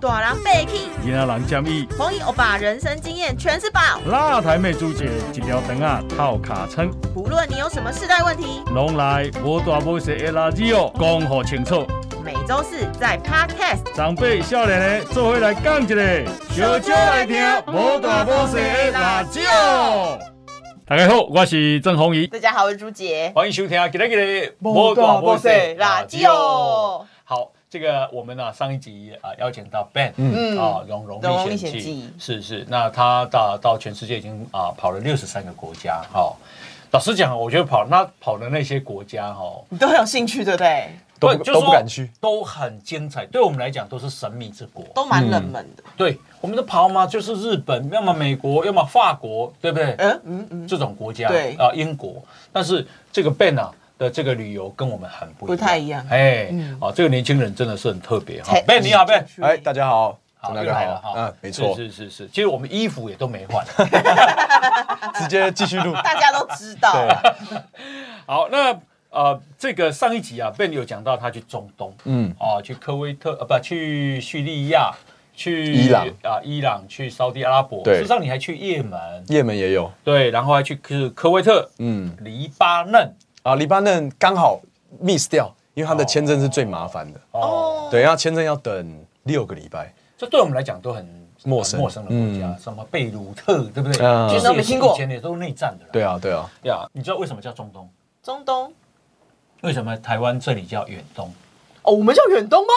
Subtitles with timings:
[0.00, 3.80] 大人被气，囡仔人建议，红衣欧巴人生经验全是宝。
[4.06, 11.86] 辣台妹朱姐一条肠啊套卡称，不论你有什么世代问题，拢来无大无小的垃圾哦，讲好清楚。
[12.24, 13.94] 每周四在 Podcast。
[13.94, 17.36] 长辈少年的做回来讲一个，小少来听
[17.66, 20.18] 无大无小的垃圾哦。
[20.86, 23.30] 大家好，我是郑红怡，大家好，我是朱杰。
[23.34, 27.04] 欢迎收听今天的无大无小垃圾哦。
[27.22, 36.34] 好，这个我们呢上一集啊邀请到 Ben，嗯啊，荣荣历险记是是，那他到到全世界已经啊跑了六十三个国家，哈。
[36.90, 40.88] 老实讲，我觉得跑那跑的那些国家，哈，你都很有兴趣，对不对？
[41.20, 43.24] 都都不敢去，都很精彩。
[43.26, 45.84] 对我们来讲，都是神秘之国，都蛮冷门的。
[45.96, 49.94] 对，我们的跑嘛，就是日本，要么美国，要么法国，对不对？
[49.98, 52.20] 嗯嗯嗯，这种国家，对啊，英国。
[52.52, 56.02] 但是这个 Ben 啊的这个旅游跟我们很不不太一样。
[56.08, 56.48] 哎，
[56.80, 58.58] 啊，这个年轻人真的是很特别哈。
[58.66, 62.26] Ben 你好，Ben，哎，大家好，好，大家好，嗯，没错，是是是。
[62.28, 63.62] 其实我们衣服也都没换，
[65.20, 67.06] 直接继续录， 大家都知道。
[68.26, 68.74] 好，那。
[69.12, 74.92] 呃，这个上一集啊，Ben 有讲到他去中东，嗯，啊，去科威特，呃，不，去叙利亚，
[75.34, 76.06] 去伊朗。
[76.22, 83.12] 啊，伊朗，去沙地阿拉伯，对，事实上你还去也门，也门也有，对，然后还去科科威特，嗯，黎巴嫩，
[83.42, 84.60] 啊，黎巴嫩刚好
[85.02, 91.06] miss 掉，因为他的签证是最麻烦的，哦，对，然后签证要等六个礼拜，这对我们来讲都很
[91.44, 94.28] 陌生，陌生的国家，什么贝鲁特，对不对？
[94.28, 97.88] 其实没听过，以前也都是内战的，对啊，对啊，呀，你知道为什么叫中东？
[98.22, 98.72] 中东。
[99.62, 101.30] 为什么台湾这里叫远东？
[101.82, 102.72] 哦，我们叫远东吗？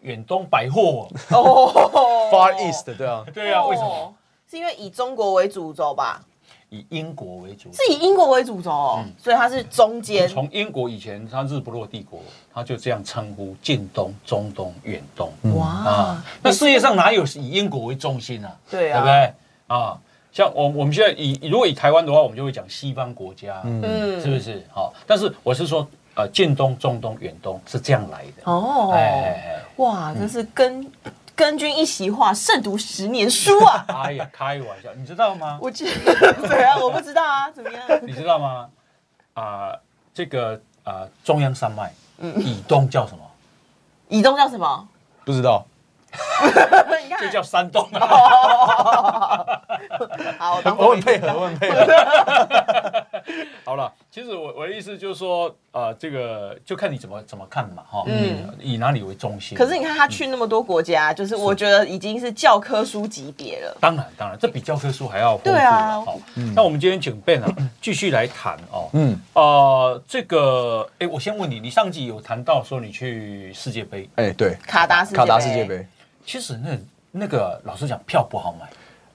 [0.00, 1.72] 远东百货哦，
[2.32, 4.14] Far East，对啊，对啊，为什么？
[4.50, 6.22] 是因为以中国为主轴吧？
[6.70, 10.26] 以英国为主，是以英国为主轴，所以它是中间。
[10.26, 12.20] 从英国以前，它日不落帝国，
[12.54, 15.30] 它就这样称呼近东、中东、远东。
[15.56, 16.24] 哇啊！
[16.42, 18.56] 那世界上哪有以英国为中心啊？
[18.70, 19.34] 对啊，对不对
[19.66, 19.98] 啊？
[20.32, 24.62] 像我我们现在以如果以台湾的话，我们就会讲西方国家，嗯，是不是？
[24.72, 25.86] 好，但是我是说。
[26.16, 28.90] 呃，近东、中东、远东是这样来的哦。
[28.92, 30.84] 哎，哇，这是根
[31.40, 33.82] 根君一席话，胜读十年书啊！
[34.04, 35.58] 哎呀，开玩笑，你知道吗？
[35.62, 35.86] 我知
[36.46, 37.80] 对啊，我不知道啊，怎么样？
[38.02, 38.68] 你知道吗？
[39.32, 39.72] 啊，
[40.12, 43.24] 这个啊，中央山脉，以东叫什么？
[44.08, 44.86] 以东叫什么？
[45.24, 45.64] 不知道。
[47.18, 47.88] 这叫山东。
[50.38, 51.86] 好，我很配合，我很配合。
[53.64, 59.56] 好了，其实我我的意思就是说，呃，这个就看你怎么怎么看嘛，哈，嗯，以哪里为中心。
[59.56, 63.76] 可是你看他去那么多国家，就是我觉得已经是教科书级别了。
[63.80, 65.44] 当然，当然，这比教科书还要丰富。
[65.50, 66.18] 对啊，好，
[66.54, 75.86] 那我们今天请 Ben 啊， 继续来谈哦，嗯，呃，这个，哎，我先问你，你上集有谈到说你去世界杯，哎，对，卡达世卡达世界杯。
[76.24, 76.78] 其实那
[77.12, 78.68] 那个老实讲，票不好买。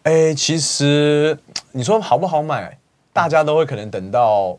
[0.05, 1.35] 哎，其实
[1.71, 2.77] 你说好不好买，
[3.11, 4.55] 大家都会可能等到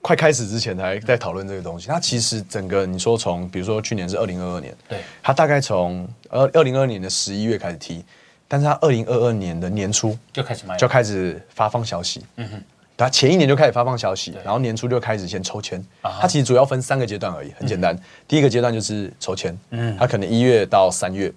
[0.00, 1.88] 快开始之前才在讨论这个东西。
[1.88, 8.02] 它其实整个你说从，比如说去年是二零二二年，对，它大概从二二零二二年的十一月开始踢，
[8.48, 12.24] 但是它二零二二年的年初就开始卖，就开始发放消息。
[12.36, 12.62] 嗯哼，
[12.96, 15.84] 它前一年就开始发放消息，然后年初就开始先抽签。
[16.00, 17.94] 它其实主要分三个阶段而已，很简单。
[18.26, 21.30] 第一个阶段就是抽签，嗯，它可能一月到三月。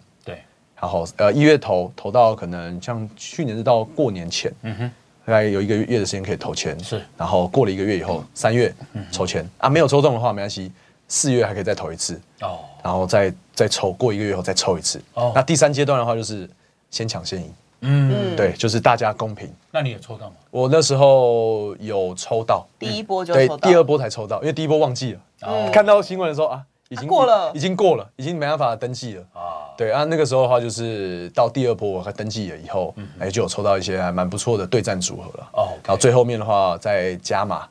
[0.82, 4.92] 然后呃一月投投到可能像去年是到过年前，嗯哼，
[5.28, 7.00] 大概有一个月的时间可以投钱，是。
[7.16, 8.74] 然后过了一个月以后，三月
[9.12, 9.48] 抽签。
[9.60, 10.72] 啊，没有抽中的话没关系，
[11.08, 12.20] 四月还可以再投一次。
[12.42, 15.00] 哦，然后再再抽过一个月以后再抽一次。
[15.14, 15.32] 哦。
[15.36, 16.50] 那第三阶段的话就是
[16.90, 19.54] 先抢先赢，嗯，对，就是大家公平。
[19.70, 20.36] 那你有抽到吗？
[20.50, 26.64] 我那时候有抽到，第一波就对，第二波才抽到，因为第一波忘记了，看到新闻的时候啊。
[26.92, 29.72] 已经过了，已经过了，已经没办法登记了啊！
[29.78, 35.72] 对啊，那个时候的话，就是到第二波我登记了以后，哎，就有抽到一些还蛮不错的对战组合了哦。
[35.86, 37.66] 然后最后面的话再加码。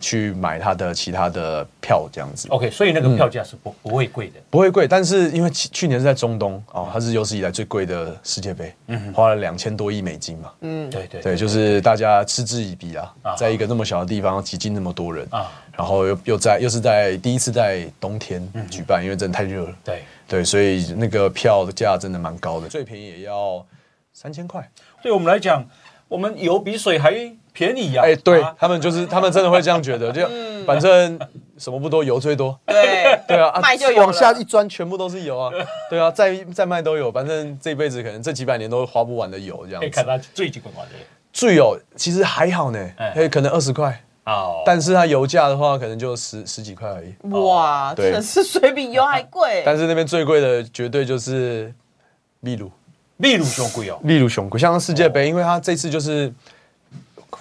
[0.00, 4.88] 去买他的其他的票这样子，OK，所以那个票价是不不会贵的，不会贵。
[4.88, 20.02] 但是因为去去年是在中东哦，它是有史以来最贵的世界杯，嗯，花了两千多亿美金嘛，嗯，对对对，就是大家嗤之以鼻啊，在一个那么小的地方挤进那么多人啊，然后又又在又是在第一次在冬天举办，因为真的太热了，对。
[20.28, 23.64] 对，所以那个票的价真的蛮高的，最便宜也要
[24.12, 24.68] 三千块。
[25.00, 25.64] 对我们来讲，
[26.08, 27.12] 我们油比水还。
[27.56, 28.02] 便宜呀！
[28.04, 30.28] 哎，对他们就是 他们真的会这样觉得，就
[30.66, 31.18] 反正
[31.56, 32.58] 什么不多，油最多。
[32.66, 35.50] 对 对啊，卖就往下一钻，全部都是油啊。
[35.88, 39.88] 对啊，再再卖都有，反正这辈子可能这几百年都花不完的油这样子。
[39.88, 41.00] 看它最几块钱？
[41.32, 47.14] 最有其实还好呢，哎，可能二十块哦，但是它油价的话，可能就十十几块而已。
[47.30, 49.62] 哇，真的是水比油还贵。
[49.64, 51.72] 但是那边最贵的绝对就是。
[52.38, 52.70] 秘鲁，
[53.16, 56.32] 秘鲁熊贵哦，秘鲁熊贵，像世界杯，因为它这次就是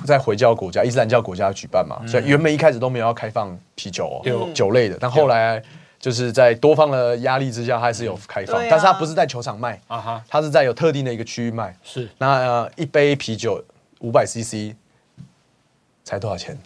[0.05, 5.61] 在回教国家、伊斯兰教国家举办嘛，所以原本一开始都没有要开放啤酒哦，酒类的，但后来
[5.99, 13.63] 就是在多方的压力之下，还是有开放，但是它不是在球场卖啊哈，它是在有特定的一个区域卖，是那一杯啤酒
[13.99, 14.75] 五百 CC
[16.03, 16.57] 才多少钱？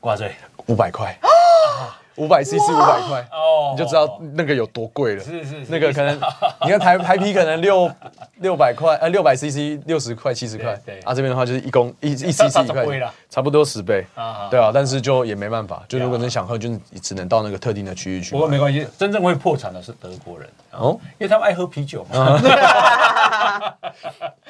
[0.00, 0.32] 挂嘴
[0.66, 1.16] 五百块。
[2.16, 5.24] 五百 CC 五百块，哦，你就知道那个有多贵了。
[5.24, 6.14] 是是，那个可能，
[6.64, 7.90] 你看台台啤可能六
[8.36, 11.00] 六百块，呃，六百 CC 六十块七十块，对。
[11.00, 14.06] 啊，这边的话就是一公一一 CC 一块，差不多十倍。
[14.14, 16.70] 啊，对啊，但是就也没办法，就如果你想喝，就
[17.02, 18.30] 只能到那个特定的区域去。
[18.30, 22.40] 不过没关系，真正会破产的是德国人哦，因为他们爱喝啤酒嘛。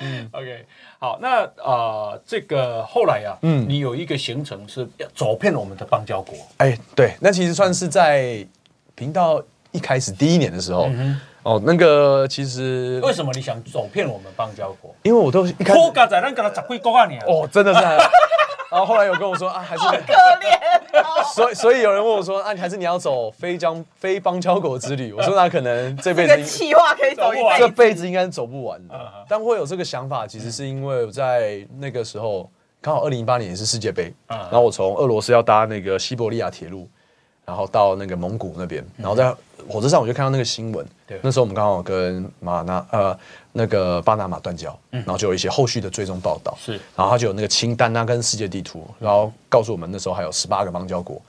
[0.00, 0.66] 嗯，OK。
[0.98, 6.34] 好，那啊，这个后来呀，嗯，你有一个行程是要走遍我们的邦交国。
[6.58, 8.46] 哎，对，那其实算是在
[8.94, 9.42] 频道
[9.72, 10.88] 一开始第一年的时候，
[11.42, 14.94] 哦，那个其实为什么你想走遍我们邦交国？
[15.02, 17.80] 因为我都一开始，我刚才那个十几个年哦，真的是。
[18.70, 20.80] 然后后来有跟我说啊，还是可怜。
[21.34, 25.12] 所以所以有人问我说啊，还是你要走非江非邦交国之旅？
[25.12, 28.94] 我说 那可能这辈子计划可以走一辈子，这辈子应该是走不完的。
[29.28, 32.48] 但会有这个想法，其实是因为我在那个时候
[32.80, 36.88] 刚好二零一八年也是世界杯，然后我从俄罗斯要搭那个西伯利亚铁路。
[37.46, 39.34] 然后到那个蒙古那边，然后在
[39.68, 40.86] 火车上我就看到那个新闻。
[41.06, 43.18] 对，那时候我们刚好跟马纳呃
[43.52, 46.56] 那个巴拿马断交，然后就有一些后续的追踪报道。
[46.58, 51.20] 是，然后他就有那个清单啊跟世界地图，然后告诉我们那时候还有十八个邦交国，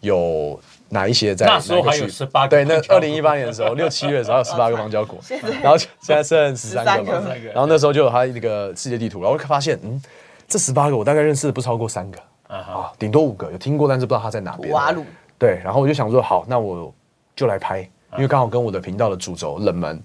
[0.00, 0.60] 有
[0.90, 2.48] 哪一些在那时候还有十八个。
[2.48, 5.18] 对，那二零一八年的时候，六七 月的时候有十八个邦交国，
[5.62, 7.12] 然后现在剩十三个。
[7.54, 10.00] 然后那时候就有他那个世界地图，然后发现嗯，
[10.46, 14.70] 这十八个我大概认识的不超过三个啊，顶多五个有听过，但是不知道他在哪边。
[14.70, 15.04] 瓦鲁。
[15.42, 16.94] 对，然后我就想说，好，那我
[17.34, 17.80] 就来拍，
[18.12, 20.00] 因为刚好跟我的频道的主轴冷门，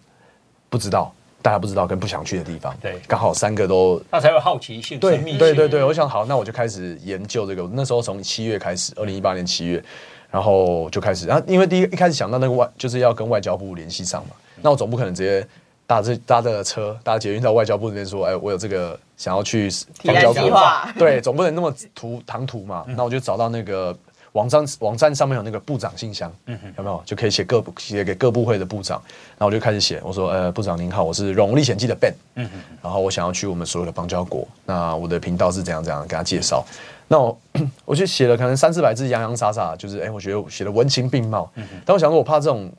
[0.68, 1.13] 不知道
[1.44, 7.69] 大家不知道跟不想去的地方，对，刚好三个都，那才有好奇心，对，对对对，我想好，那我就开始研究这个。
[7.72, 9.84] 那时候从七月开始，二零一八年七月，
[10.31, 14.31] 然后就开始，然后因为第一一开始想到那个外就是要跟外交部联系上嘛，
[14.63, 15.48] 那我总不可能直接
[15.86, 19.69] 搭这搭着车搭捷运到外交部那边说，哎，我有这个想要去
[20.06, 20.50] 外交部，
[20.98, 23.95] 对，总不能那么途唐突嘛，那我就找到那个。
[24.34, 27.02] 网站网站上面有那个部长信箱，有没有？
[27.06, 29.02] 就可以写各部写给各部会的部长，
[29.32, 32.50] 然后我就开始写，我说呃部长您好，我是《荣历险记》的 Ben，嗯
[32.82, 36.64] 然后我想要去我们所有的邦交国，那我的频道是怎样怎样给他介绍，
[37.08, 37.40] 那我
[37.86, 41.50] 我就写了可能三四百字洋洋洒洒，就是哎我觉得写的文情并茂，
[41.86, 42.72] 但我想说我怕这种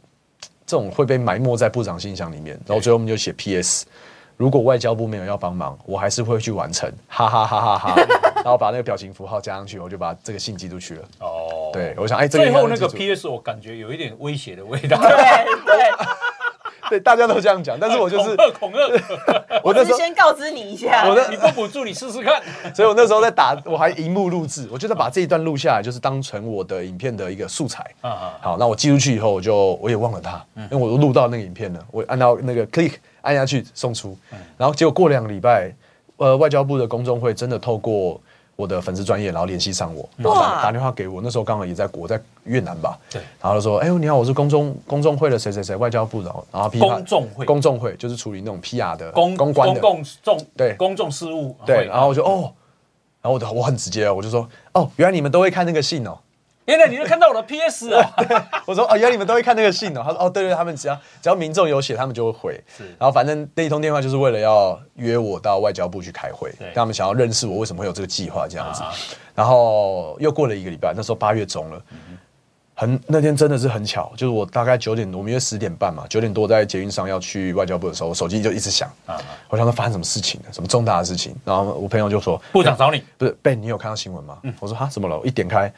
[0.67, 3.87] 这种会被埋没在部长信箱里面，然后最后我们就写 PS。
[4.37, 7.97] 如果外交部没有要帮忙，我还是会去完成，哈哈哈哈哈！
[8.49, 11.03] 然后把那个表情符号加上去，我就把这个信寄出去了。
[11.21, 14.99] 哦，对，我想，哎，最后那个 PS 我感觉有一点威胁的味道。
[14.99, 15.11] 对
[15.67, 15.91] 对
[16.89, 18.79] 对，大家都这样讲，但是我就是恐吓，
[19.63, 22.43] 我那时候先告知你一下，我的你不补助你试试看。
[22.75, 27.85] 所以我那时候在打，我还荧幕录制，我就在把这一段录下来，就是当成我的影片的一个素材。
[28.01, 32.95] 啊啊，好，那我寄出去以后，我就我也忘了它，因为我都录到那个影片了，我按照那个 click。
[33.21, 34.17] 按下去送出，
[34.57, 35.71] 然后结果过两个礼拜，
[36.17, 38.19] 呃，外交部的公众会真的透过
[38.59, 41.21] 我的粉丝专业，然后联系上我，然后打打电话给我。
[41.23, 47.47] 那时候刚好也在国在越南吧，对，然后就说：“哎呦，你好，我是公众公众会的谁谁谁，外交部的。”然后公众会。
[47.47, 49.81] 公众会就是处理那种 PR 的公公关的。
[49.81, 50.75] 公众对。
[50.75, 52.53] 公众事务对，然后我就哦，
[53.23, 56.19] 然后我我很直接，我就说：“哦，原来你们都会看那个信哦。”
[56.69, 58.15] 原来你就看到我的 PS 啊！
[58.67, 60.03] 我说哦，原来你们都会看那个信哦。
[60.05, 62.65] 他说哦，对对，他们只要只要民众有写，他们就会回。
[62.77, 68.83] 是，然后反正那一通电话就是为了要约我到外交部去开会，他们想要认识我，为什么会有这个计划这样子。
[69.35, 71.83] 然后又过了一个礼拜，那时候八月中了，
[72.75, 79.19] 很那天真的是很巧，就是我大概九点多，我们约十点半嘛，九点多在捷运上要去外交部的时候，手机就一直响啊。
[79.49, 81.35] 我想说发生什么事情了，什么重大的事情？
[81.47, 84.37] 然后我朋友就说部长找你，不是 Ben，你有看到新闻吗？
[84.61, 85.19] 我说哈，怎么了？
[85.19, 85.73] 我一点开。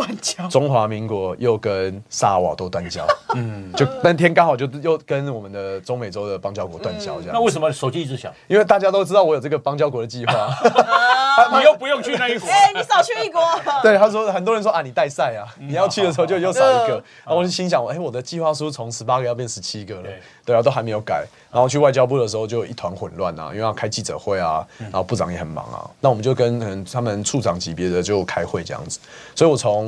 [0.00, 7.30] 断交，中华民国又跟萨尔瓦多断交，嗯，就那天刚好就又跟我们的中美洲的邦交国断交，这样。
[7.32, 8.32] 那为什么手机一直响？
[8.46, 10.48] 因为大家都知道我有这个邦交国的计划，
[11.58, 13.42] 你又不用去那一国，哎，你少去一国。
[13.82, 16.94] 对，他说很多人说啊，你带赛啊，你要去的时候就 又少一个。
[17.24, 20.08] 然后我就心想，哎，我的计划书从十八个要变十七个了，
[20.44, 21.24] 对啊，都还没有改。
[21.50, 25.88] 然后去外交部的时候就一团混乱啊，因为要开记者会啊，然后部长也很忙啊。
[26.00, 28.98] 那我们就跟他们处长级别的就开会这样子，
[29.34, 29.87] 所以我从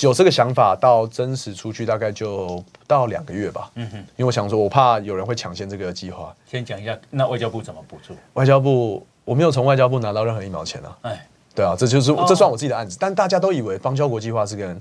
[0.00, 3.70] 有这个想法到真实出去大概就不到两个月吧。
[3.74, 6.34] 嗯哼，因为我想说，我怕有人会抢先这个计划。
[6.46, 8.14] 先讲一下，那外交部怎么补助？
[8.34, 10.98] 外交部我没有从外交部拿到任何一毛钱啊。
[11.02, 12.96] 哎，对啊，这就是这算我自己的案子。
[13.00, 14.78] 但大家都以为邦交国计划是跟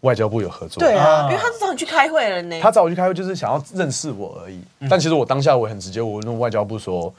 [0.00, 0.80] 外交部有合作。
[0.80, 2.60] 对啊，因为他是找你去开会了呢。
[2.60, 4.60] 他找我去开会，就是想要认识我而已。
[4.88, 7.12] 但其实我当下我很直接，我问外交部说：“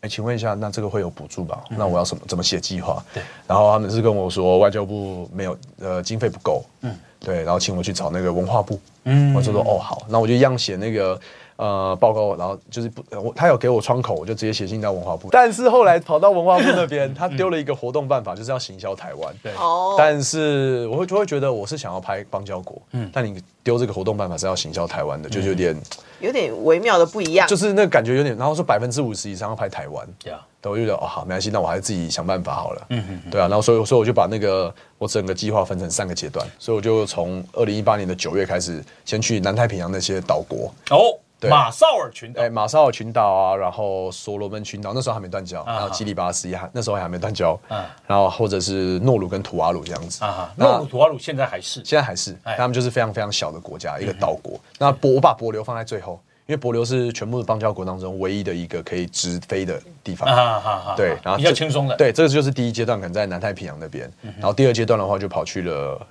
[0.00, 1.62] 哎，请问一下，那这个会有补助吧？
[1.70, 3.22] 那我要什么怎么写计划？”对。
[3.46, 6.64] 然后他们是跟我说，外交部没有呃经费不够。
[6.82, 6.94] 嗯。
[7.18, 8.78] 对，然后请我去找那个文化部。
[9.04, 9.34] 嗯。
[9.34, 11.18] 我就说：“哦，好。”那我就一样写那个。
[11.58, 15.30] 呃，报告，然后就是不，我他有给我窗口，我就直接写信到文化部。
[15.32, 19.34] 但是后来跑到文化部那边，他丢了一个活动办法，就是要行销台湾。
[19.42, 19.94] 对，哦。
[19.96, 25.74] 但是我会就会觉得我是想要拍邦交国，嗯，但你丢这个活动办法是要行销台湾的，就是有点
[26.20, 27.46] 有点微妙的不一样。
[27.48, 32.86] 就是那个感觉有点，然后说百分之五十以上要拍台湾，对啊，我就觉得哦好，没关系，那我还是自己想办法好了。
[32.90, 33.30] 嗯嗯。
[33.30, 40.72] 对啊，然后所以所以我就把那个我整个计划分成三个阶段，所以我就从二零一八年的九月开始，先去南太平洋那些岛国。
[40.90, 41.18] 哦。
[41.48, 54.60] 马绍尔群岛，哎，马绍尔群岛啊，然后所罗门群岛，那时候还没断交，然后基里巴斯也还那时候还没断交，嗯，然后或者是诺鲁跟图瓦鲁这样子，啊，诺鲁、图瓦鲁现在还是，现在还是，他们就是非常非常小的国家，一个岛国。
[54.78, 66.06] 那博我把博流放在最后，因为博流是全部的邦交国当中唯一的一个可以直飞的地方，啊对，然后比较轻松的，对，这个就是第一阶段，可能在南太平洋那边，然后第二阶段的话就跑去了。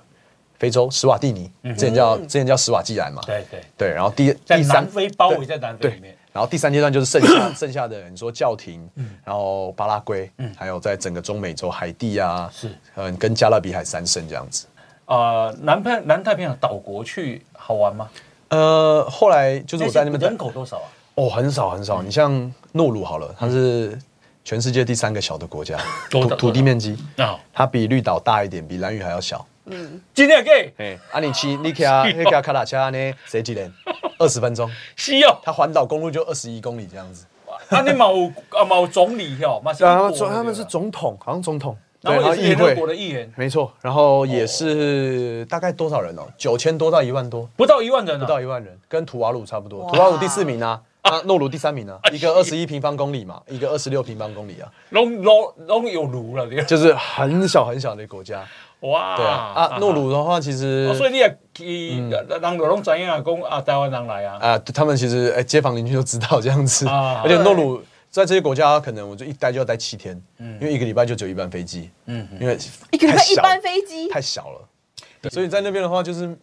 [0.58, 8.88] 非洲史瓦蒂尼，之前叫之前叫史瓦济兰嘛，对对对，然后第第三南非包围在南非里面，然后第三阶段就是剩下 剩下的，你说教廷，
[9.24, 14.66] 然后巴拉圭，还有在整个中美洲海地啊，是嗯跟加勒比海三圣这样子。
[15.06, 18.08] 呃，南太南太平洋岛国去好玩吗？
[18.48, 20.88] 呃，后来就是我在那边人口多少啊？
[21.16, 22.02] 哦，很少很少。
[22.02, 23.98] 你像诺鲁好了，它是
[24.44, 25.78] 全世界第三个小的国家，
[26.10, 29.46] 土土地面积啊，它比绿岛大一点，比蓝屿还要小。
[29.66, 33.12] 嗯，今天给哎，啊你骑你骑啊，那个卡拉车呢？
[33.24, 33.72] 谁几年？
[34.18, 34.70] 二十分钟。
[34.94, 37.26] 是哦，他环岛公路就二十一公里这样子。
[37.70, 43.72] 啊，你冇啊冇总理哟，然后他们是总统，好像总统，然后议会国的议员，没错。
[43.82, 46.22] 然后也是大概多少人哦？
[46.38, 49.90] 九千多到一万多，不到一万人，不到一万人，跟图瓦鲁差不多。
[49.90, 58.44] 图瓦鲁第四名啊，啊诺鲁第三名啊， 一个二十一平方公里嘛，一个二十六平方公里啊，拢拢拢有炉了，就是很小很小的国家。
[58.80, 72.56] 哇，对啊，啊，诺鲁的话其实，所以你也去，人都拢知影啊，讲啊，台湾人来啊，啊，他们其实哎，街坊邻居都知道这样子，而且诺鲁在这些国家，可能我就一待就要待七天，嗯，因为一个礼拜就只有一班飞机，嗯，因为
[72.92, 76.36] 一个礼拜一班飞机太小了，所以在那边的话，就是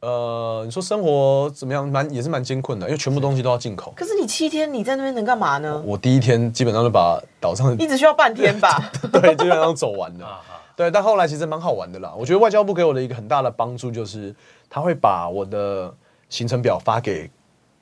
[0.00, 3.92] 呃，你说生活怎么样，蛮也是蛮艰困的，因为全部东西都要进口。
[3.94, 5.82] 可是你七天你在那边能干嘛呢？
[5.84, 10.40] 我第一天基本上就把岛上一直需要半天吧，对，基本上走完了。
[10.80, 12.10] 对，但后来其实蛮好玩的啦。
[12.16, 14.34] 我觉得外交部给我的一个很大的帮助就是，
[14.70, 15.94] 他会把我的
[16.30, 17.30] 行程表发给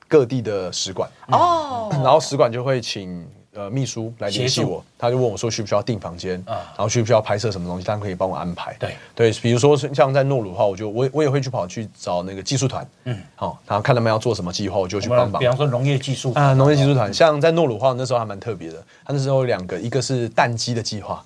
[0.05, 8.75] 各地的使馆哦，然后使馆就会请呃秘书来联系我，他就问我说需不需要订房间啊，然后需不需要拍摄什么东西，他可以帮我安排。
[8.77, 15.39] 对对，比如说像在诺鲁的话，我就我我也会去跑去找那个技术团，嗯，好，然后看他们要做什么计划，我就去帮忙。
[15.39, 21.23] 比方说农业技术啊，农业技术团，像在诺鲁的话，那时候还蛮特别的，他那时候有两个，一个是蛋鸡的计划。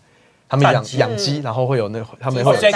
[0.53, 2.71] 他们养养鸡，然后会有那他们会专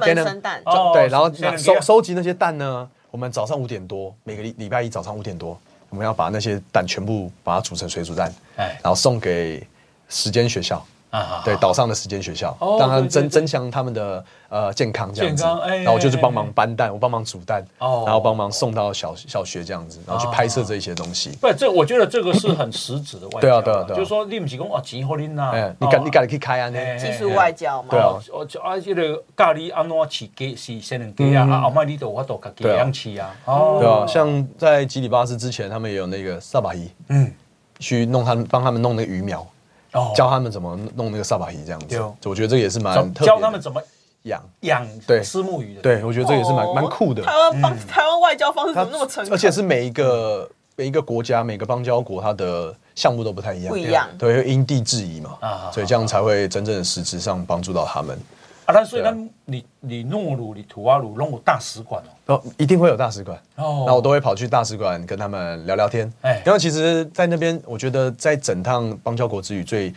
[0.00, 0.60] 门生蛋，
[0.92, 2.88] 对，然后收收集那些蛋呢。
[3.12, 5.56] 我们早上五点多，每个礼礼拜一早上五点多，
[5.90, 9.64] 我们要把那些蛋全部把它煮成水煮蛋，哎，然后送给
[10.08, 10.84] 时间学校。
[11.12, 21.36] 啊，对，岛上的时间学校，让他增增强他们的呃健康这样子，然后我就是帮忙搬蛋，我帮忙煮蛋，然后帮忙送到小小学这样子，然后去拍摄这一些东西。
[21.38, 23.40] 不，这我觉得这个是很实质的外交。
[23.40, 23.98] 对啊，对啊，对啊。
[23.98, 27.88] 就是说，你不是讲哦，钱好拎呐，你赶你赶紧去开啊，那技术外交嘛。
[27.90, 33.30] 对啊，我就啊，这个咖喱安怎起给是先能给啊，啊，后麦你都我都给给样起啊。
[33.44, 37.30] 哦，对啊，像在吉里巴斯之前，他们也有那个萨巴伊，嗯，
[37.80, 39.46] 去弄他们帮他们弄那个鱼苗。
[40.14, 43.26] 教他们怎么弄那个萨巴鱼这样子，我觉得这个也是蛮特别。
[43.26, 43.82] 教他们怎么
[44.22, 45.22] 养养对。
[45.22, 47.22] 丝木鱼的，对我觉得这也是蛮蛮酷的。
[47.22, 49.34] 台湾台湾外交方式怎么那么成功？
[49.34, 55.36] 而且是每一个每一个国家每个邦交国它的项目都不太一样，不一样，对，因地制宜嘛，
[55.72, 58.18] 所以这样才会真正的实质上帮助到他们。
[58.64, 66.12] 啊，那所以那你你诺鲁、你土瓦鲁弄大使馆哦，哦，一定会有大使馆哦，那我都会跑去大使馆跟他们聊聊天。
[66.22, 69.92] 哎，因为其实，在那边，我觉得在整趟邦交国之旅最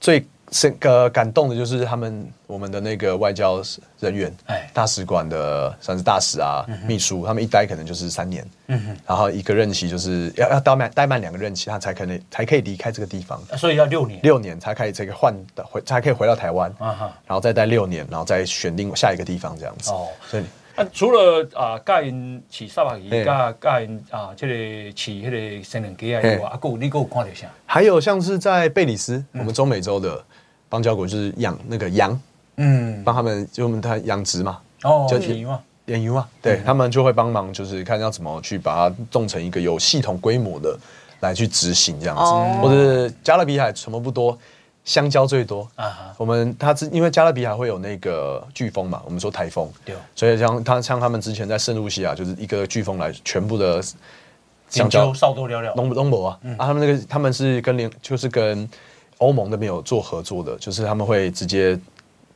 [0.00, 0.26] 最。
[0.50, 3.62] 是个感动的，就是他们我们的那个外交
[4.00, 20.44] 人员，哎，大使馆的算是大使啊，秘书，他们一待可能就是三年，嗯哼，然后一个任期就是要要待满待满两个任期，他才可能才可以离开这个地方，所以要六年，六年才可以这个换的回才可以回到台湾，啊哈，然后再待六年，然后再选定下一个地方这样子，哦，所以。
[20.92, 24.54] 除了啊，教因饲沙巴鱼，加教因啊，这个
[24.92, 27.48] 饲迄个生人鸡啊，以外，啊，有你有看到啥？
[27.66, 30.24] 还有像是在贝里斯，我们中美洲的
[30.68, 32.20] 邦交国，就是养那个羊，
[32.56, 40.78] 嗯，帮他们就我们他养殖嘛，哦，就提嘛，演鱼嘛，对他们就会帮忙，就是看要怎么去把它种成一个有系统规模的
[41.20, 44.36] 来去执行这样子，或者是加勒比海什么不多。
[44.84, 45.68] 香蕉最多。
[45.74, 46.14] 啊！
[46.16, 53.82] 我们它之因为加勒比海会有那个飓风嘛，我们说台风，对，所以像他像他们之前在圣露西亚就是一个飓风来，全部的
[54.70, 56.38] 香蕉少多了了，农农博啊。
[56.56, 58.66] 啊，他们那个他们是跟联就是跟
[59.18, 61.78] 欧盟那边有做合作的，就是他们会直接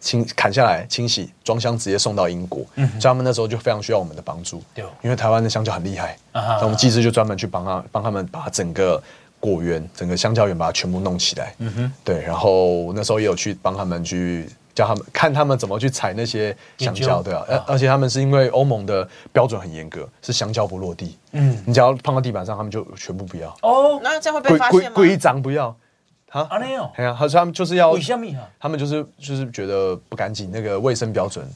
[0.00, 9.02] 清砍下来清洗装箱，直接送到英国，所以他们那时候就非常需要我们的帮助，对，因为台湾的香蕉很厉害，那我们技师就专门去帮他帮他们把整个。
[9.42, 23.48] 果园整个香蕉园把它全部弄起来，嗯哼，对，然后那时候也有去帮他们去教他们看他们怎么去采那些香蕉，对啊，而而且他们是因为欧盟的标准很严格，是香蕉不落地，嗯，你只要碰到地板上，他们就全部不要。
[23.62, 24.90] 哦，那这样会被发现吗？
[24.94, 25.74] 规章不要，
[26.32, 28.48] 啊，阿内哦，哎呀，他说他们就是要为什么啊？
[28.58, 31.48] 他们就是就是觉得不干净，那个卫生标准，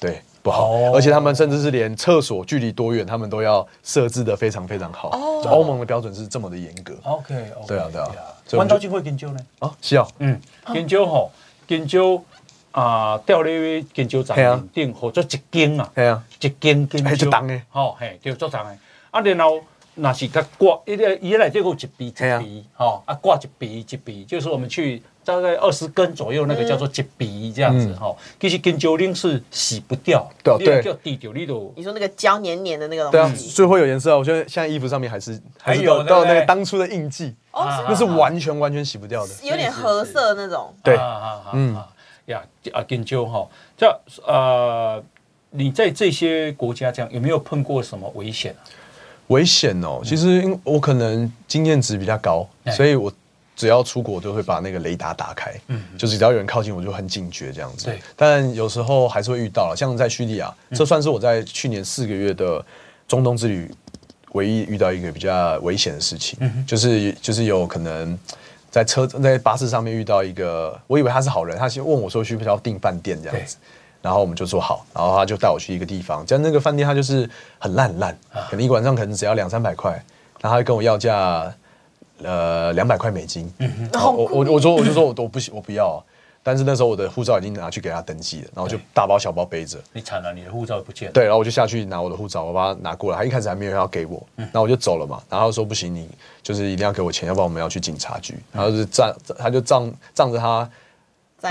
[0.00, 0.20] 对。
[0.42, 5.08] 不好，而且他们甚至是连厕所距离多远，他们都要设置的非常非常好。
[5.08, 6.94] 哦，欧盟的标准是这么的严格。
[7.02, 7.34] OK，
[7.66, 8.10] 对啊，对啊。
[8.52, 9.40] 弯刀就会研究呢？
[9.60, 10.38] 哦，是啊，嗯，
[10.74, 11.30] 研究吼，
[11.68, 12.22] 研究
[12.72, 18.76] 啊，掉咧研究站顶或者一根啊，系啊，一根研究，重的，吼，嘿，叫做长的。
[19.12, 19.58] 啊，然后
[19.94, 25.02] 那是它挂，一个一来这个一笔一笔，吼，啊，挂一笔一笔，就是我们去。
[25.26, 28.14] 大概二十根左右，那个叫做结鼻这样子哈。
[28.38, 31.72] 其实根胶令是洗不掉，对对，叫滴掉你都。
[31.76, 34.18] 你说那个胶黏黏的那个东西，最后有颜色啊！
[34.18, 40.74] 我觉得现在衣服上面还是还有到那个当初的印记，哦，那是完全完全洗不掉的，有点褐色那种。
[40.82, 40.94] 对，
[41.54, 41.74] 嗯
[42.26, 42.42] 呀
[42.74, 43.48] 啊根胶哈，
[43.78, 45.02] 这呃，
[45.48, 48.54] 你在这些国家这样有没有碰过什么危险？
[49.28, 53.12] 危险哦，其实因我可能经验值比较高，所以我。
[53.56, 57.84] 只要出国，都会把那个雷达打开，嗯，就是只要有人靠近，我就很警觉这样子。
[57.84, 62.62] 对，但有时候还是会遇到了，像在叙利亚，这算是我在去年四个月的
[63.06, 63.70] 中东之旅
[64.32, 68.18] 唯一遇到一个比较危险的事情，就是就是有可能
[68.72, 73.56] 在车在巴士上面遇到一个，我以为他是好人，他先问我说需不需要订饭店这样子，
[74.04, 78.18] 然后我们就说好，然后他就带我去一个地方，在那个饭店他就是很烂很烂，
[78.50, 79.92] 可能一晚上可能只要两三百块，
[80.42, 81.50] 然后他就跟我要价。
[82.22, 83.52] 呃，两百块美金。
[83.92, 86.02] 我我我说我就说我都不行，我不要。
[86.44, 89.78] 但是那时候我的护照已经拿去给他登记了，然后就大包小包背着。
[89.92, 91.12] 你惨了，你的护照不见了。
[91.12, 93.18] 对，然后我就下去拿我的护照，我把它拿过来。
[93.18, 95.20] 他一开始还没有要给我，然后我就走了嘛。
[95.28, 96.08] 然后说不行，你
[96.40, 98.38] 就是一定要给我钱，要不然我们要去警察局。
[98.52, 100.70] 然后就仗，他就仗仗着他。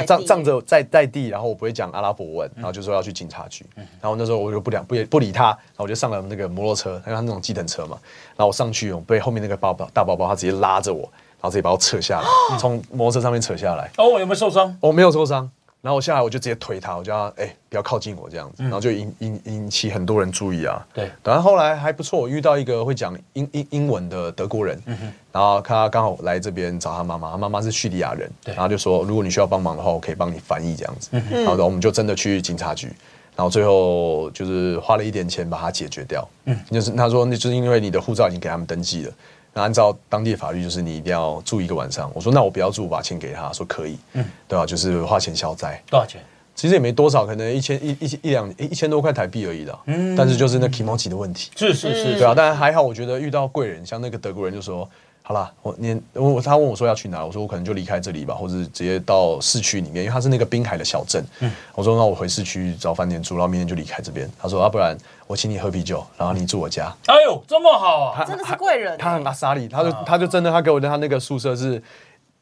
[0.01, 3.65] 仗仗着在在地，然后我不会讲阿拉伯文，然后就说要去警察局。
[3.75, 7.97] 然后那时候我就不讲不不理他，然后我就上了那个摩托车，因为他那种计程车嘛。
[8.36, 12.27] 然后我上去，我被后面那个包包大包包，他直接拉着我，然后直接把我扯下来，
[12.58, 13.89] 从摩托车上面扯下来。
[13.97, 14.75] 哦，有没有受伤？
[14.79, 15.49] 我没有受伤。
[15.83, 20.81] 然后我下来我就直接推他，我叫他哎不要靠近我这样子，然后就引引引起很多人注意啊。
[20.93, 24.81] 对，然后后来还不错，我遇到一个会讲英英英文的德国人，
[25.29, 31.09] 然后他刚好来这边找他妈妈，他妈妈是叙利亚人，然后就说如果你需要帮忙的话，我可以帮你翻译这样子。
[31.11, 32.87] 然后，我们就真的去警察局，
[33.35, 36.25] 然后最后就是花了一点钱把它解决掉。
[36.45, 39.11] 嗯，就是他说那就是因为你的护照已经给他们登记了。
[39.53, 42.11] 那按照当地法律，就是你一定要住一个晚上。
[42.13, 44.65] 我说那我不要住，把钱给他，说可以，嗯，对吧？
[44.65, 45.81] 就是花钱消灾。
[45.89, 46.21] 多少钱？
[46.55, 49.79] 其实也没多少，可能一千一一一两一千多块台币而已的。
[49.85, 51.51] 嗯，但是就是那 k i m o j i 的问题。
[51.55, 52.33] 是是是，对啊。
[52.35, 54.89] 但还好，我觉得遇到贵人，像那个德国人就说。
[55.25, 61.25] 好了，我你我他问我说要去哪，我说我可能就离开这里吧，或者直接到市区里面，因为它是那个滨海的小镇。
[61.39, 64.29] 嗯，我说那我回市区找饭店住，然后明天就离开这边。
[64.38, 66.93] 他说啊，不然我请你喝啤酒，然后你住我家。
[67.05, 68.25] 哎呦，这么好啊！
[68.25, 68.97] 真的是贵人。
[68.97, 71.81] 他很阿萨利，他就他就真的他给我的他那个宿舍是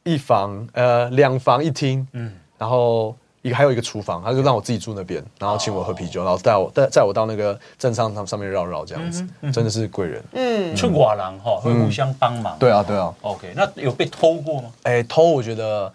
[0.04, 3.16] 一房呃两房一厅，嗯，然后。
[3.42, 10.24] 一个还有一个厨房，他就让我自己住那边，然后请我喝啤酒，然后带我带载我到那个镇上上上面绕绕这样子，真的是贵人。
[10.34, 12.56] 嗯，春寡郎哈会互相帮忙。
[12.60, 13.14] 对啊，对啊。
[13.22, 14.70] OK，那有被偷过吗？
[14.84, 15.92] 哎，偷我觉得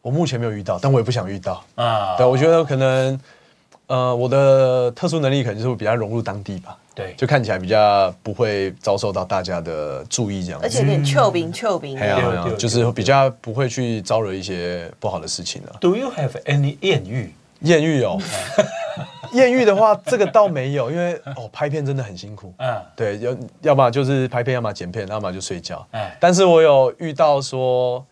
[0.00, 2.16] 我目前没有遇到，但我也不想遇到啊。
[2.16, 3.20] 对，我觉得可能
[3.88, 6.76] 呃我的特殊能力可能就是比较融入当地吧。
[6.94, 15.76] 对，就看起来比较不会遭受到大家的注意这样，而且有点臭兵臭兵，还有就是比较不会去招惹一些不好的事情了。
[15.80, 17.32] Do you have any 艳遇？
[17.60, 18.18] 艳遇哦，
[19.32, 22.52] 艳遇的话，这个倒没有，因为哦拍片真的很辛苦。
[22.58, 25.86] 嗯，对，要要么就是拍片，要么剪片，要么就睡觉。
[25.92, 28.04] 哎，但是我有遇到说，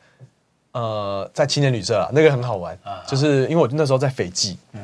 [0.73, 4.57] 呃，在青年旅社啊，那个很好玩，就是因为我那时候在斐济。
[4.73, 4.81] 嗯。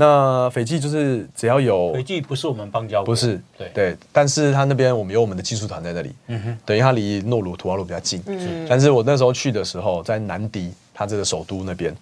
[0.00, 3.68] 那斐济就是只要有斐济不是我们邦交，不是对。
[3.74, 11.92] 对，但是他那边我们有我们的技术团在那里，嗯哼，等于他离诺鲁图瓦鲁比较近，嗯，但是我那时候去的时候在南迪，他这个首都那边，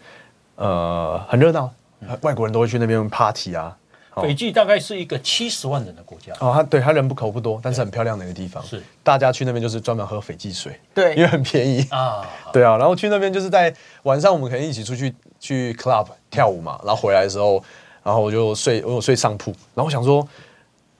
[0.57, 1.73] 呃，很热闹，
[2.21, 3.75] 外国人都会去那边 party 啊，
[4.17, 6.35] 斐济大概是一个七十万人的国家。
[6.41, 8.63] 哦，他对他人不口不多，但是很漂亮的一个地方。
[8.63, 11.87] 是，大家去那边就是专门喝斐济水，对，因为很便宜。
[11.91, 12.27] 啊。
[12.53, 17.63] 对啊，然后去那边就是在晚上，我们可以一起出去去 club 跳舞嘛，然后回来的时候，
[18.07, 20.27] 然后我就睡，我有睡上铺，然后我想说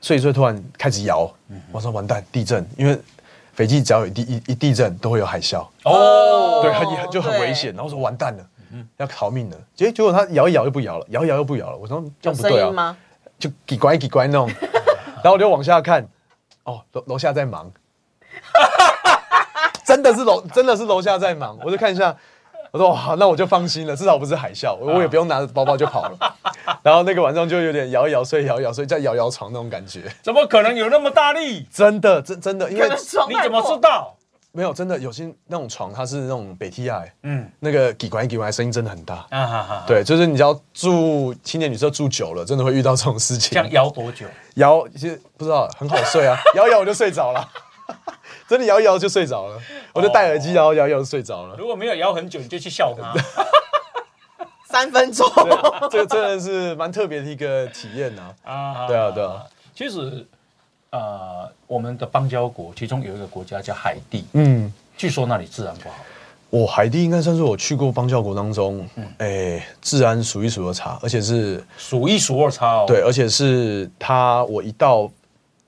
[0.01, 1.33] 睡一睡，突然开始摇，
[1.71, 2.99] 我说完蛋，地震，因为
[3.53, 5.65] 斐济只要有地一一地震都会有海啸。
[5.85, 8.45] 哦，对，很就很危险，然后说完蛋了。
[8.97, 11.77] 要逃命了，结结果他摇一摇又不摇了，摇一摇又不摇了。
[11.79, 12.97] 我说这样不对啊，
[13.39, 14.49] 就给乖给乖弄，
[15.23, 16.05] 然后我就往下看，
[16.65, 17.71] 哦，楼楼下在忙，
[19.87, 22.15] 真的是楼真的是楼下在忙，我就看一下，
[22.73, 26.37] 我说哇，那我就放心了，至少不是海啸，我也不用拿着包包就跑了。
[26.83, 30.03] 然后那个晚上就有点摇一摇睡，摇一摇睡，再摇摇床那种感觉。
[30.23, 31.67] 怎么可能有那么大力？
[31.73, 32.95] 真的真真的，因为你
[33.43, 34.15] 怎么知道？
[34.53, 43.51] 没有，真的有些那种床，它是那种北 T I，嗯，那个给关给关声音真的很大，啊哈哈，对，就是你只要住青年旅社住久了，真的会遇到这种事情。
[43.53, 44.25] 这样摇多久？
[44.55, 47.47] 摇其实不知道，很好睡啊， 摇摇我就睡着了，
[48.49, 49.61] 真的摇一摇就睡着了，
[49.93, 51.57] 我就戴耳机摇摇摇就睡着了。
[51.57, 53.13] 如果没有摇很久，你就去笑他，
[54.69, 55.27] 三分钟，
[55.91, 58.35] 这真的是蛮特别的一个体验呐。
[58.45, 60.27] 啊，对啊，对啊，其实。
[60.91, 65.97] 呃，我们的邦交国其中有一个国家叫海地，嗯，据说那里治安不好。
[66.49, 72.85] 我海地应该算是我去过邦交国当中，哎，治安数一数二差，而且是数一数二差哦。
[72.87, 75.11] 对，而且是他，我一到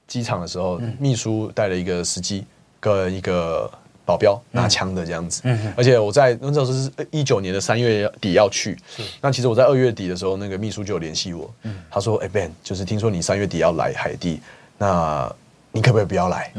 [0.06, 2.46] 机场的时候，秘书带了一个司机
[2.80, 3.70] 跟一个
[4.04, 8.76] 保镖拿枪的这样子，嗯，而且我在那时候是一九年的三月底要去，
[9.20, 14.40] 那其实我在二月底的时候，那个秘书就有联系我，嗯，他说，哎，Ben，就是听说你三月底要来海地。
[14.80, 15.30] 那
[15.72, 16.52] 你可不可以不要来？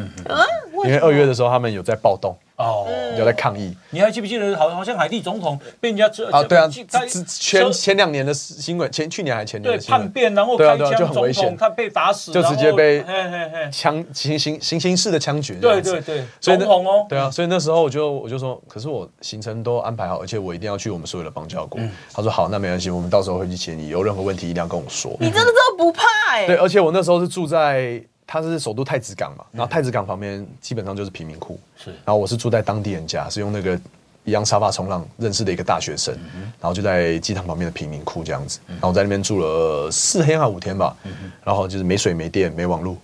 [0.85, 2.37] 因为二月的时候他们有在暴动。
[2.59, 2.85] 哦，
[3.17, 3.73] 有在抗议。
[3.89, 6.69] 你还记不记得，好好像海地总统被人家啊，对啊，
[7.25, 13.01] 前前两年的新闻，前去年还前年对叛变，然后开枪，就很危险，他被打死，就直接被
[13.71, 15.55] 枪行行行刑式的枪决。
[15.55, 21.79] 对对对，总统哦，对啊，所以那时候我就我就说，可是我行程都安排好，而且我一定要去我们所有的邦交国。
[22.13, 25.15] 他说好，那没关系，我们到时候会去接你，有任何问题一定要跟我说。
[25.21, 26.45] 你真的这么不怕哎？
[26.45, 28.03] 对，而且我那时候是住在。
[28.31, 31.89] 它是首都太子港嘛，然后太子港旁边基本上就是贫民窟，是。
[31.89, 33.79] 然后我是住在当地人家，是用那个
[34.23, 36.15] 一样沙发冲浪认识的一个大学生，
[36.61, 40.95] 然后就在机场旁边的贫民窟这样子，然后在那边住了四天还五天吧，
[41.43, 42.95] 然后就是没水没电没网络，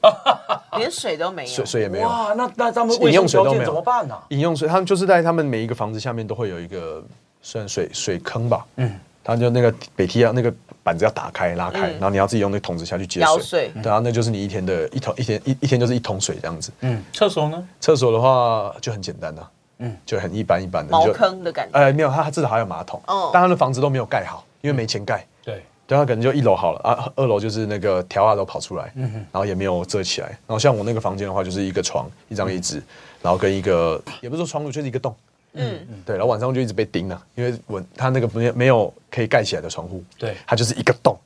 [0.78, 2.08] 连水都没有，水水也没有。
[2.08, 3.66] 哇，那那他们饮用水都没有。
[3.66, 4.16] 怎么办呢？
[4.30, 7.04] 饮用水他们就是在他们每一个房子下面都会有一个
[7.42, 10.52] 算水水坑吧，嗯，他就那个北梯啊那个。
[10.84, 16.72] 板子要打开拉开，然后你要自己用那桶子下去接水，对啊，那就是你一天的一桶一天一一天就是一桶水这样子。
[16.80, 17.68] 嗯，厕所呢？
[17.78, 19.42] 厕所的话就很简单呐，
[19.78, 20.90] 嗯，就很一般一般的。
[20.90, 21.78] 茅坑的感觉？
[21.78, 23.00] 哎，没有，他至少还有马桶。
[23.06, 25.24] 哦，但他的房子都没有盖好，因为没钱盖。
[25.44, 30.30] 对，对他可能就一楼好了啊，二楼就是那个条啊都跑出来，嗯哼，然后也没有遮起来。
[30.30, 32.82] 然后像我那个房间的话，就是一个床，一张椅子，
[33.22, 35.14] 然后跟一个也不是说窗户，就是一个洞。
[35.54, 41.18] 嗯嗯，对，然后晚上就一直被叮了，因为我他那个没没有可以盖起来的窗户，对，它就是一个洞，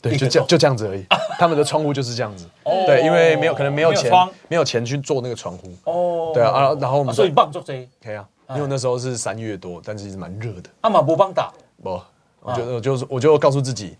[0.00, 1.04] 对，就这样就这样子而已。
[1.38, 2.48] 他们的窗户就是这样子，
[2.86, 4.12] 对，因为没有可能没有钱，
[4.48, 5.72] 没有钱去做那个窗户。
[5.84, 10.70] 哦，对啊，然后我们所以帮做这，可以啊，因为那时候是三月多，但是蛮热的。
[10.82, 12.00] 阿玛不帮打，不，
[12.40, 13.96] 我就我就是我就告诉自己，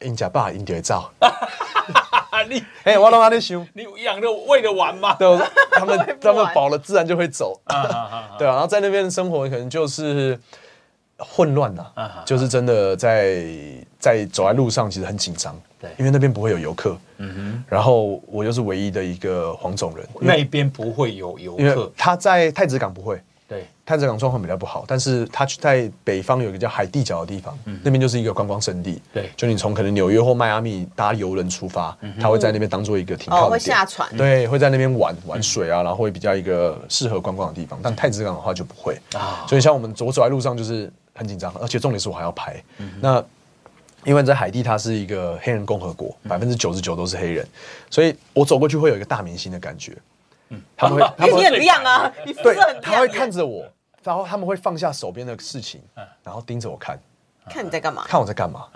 [0.00, 1.10] 应假爸应得照。
[2.48, 5.14] 你哎，我让他在想，你养着喂着玩嘛？
[5.14, 5.26] 对，
[5.72, 7.60] 他们 他们饱了，自然就会走。
[8.38, 10.38] 对啊，然后在那边生活可能就是
[11.18, 11.86] 混乱呐，
[12.24, 13.44] 就是真的在
[13.98, 15.58] 在走在路上，其实很紧张。
[15.80, 16.96] 对，因为那边不会有游客。
[17.18, 17.64] 嗯哼。
[17.68, 21.92] 然后我又是唯一的一个黄种人，那边不会有游客。
[21.96, 23.20] 他在太子港不会。
[23.46, 29.02] 对，太子港状况比较不好，但是它在北方有一个叫海地角的地方，那边就是一个观光胜地。
[29.12, 34.08] 对，就你从可能纽约或迈阿密搭游轮出发，他会在那边当做一个停靠点，会下船。
[34.16, 37.78] 对，会在那边玩玩水啊，然后会比较一个适合观光的地方。
[37.82, 42.56] 但太子港的话就不会啊，所以像我们走走在路上就是很紧张，而且重点是我还要拍。
[43.00, 43.22] 那
[44.04, 47.46] 因为在海地，它是一个黑人共和国，百分之九十九都是黑人，
[47.90, 49.92] 所以我走过去会有一个大明星的感觉。
[50.76, 53.64] 他们会， 你很亮啊，你对，他会看着我，
[54.02, 55.80] 然后他们会放下手边的事情，
[56.22, 56.98] 然后盯着我看，
[57.48, 58.66] 看你在干嘛，看我在干嘛，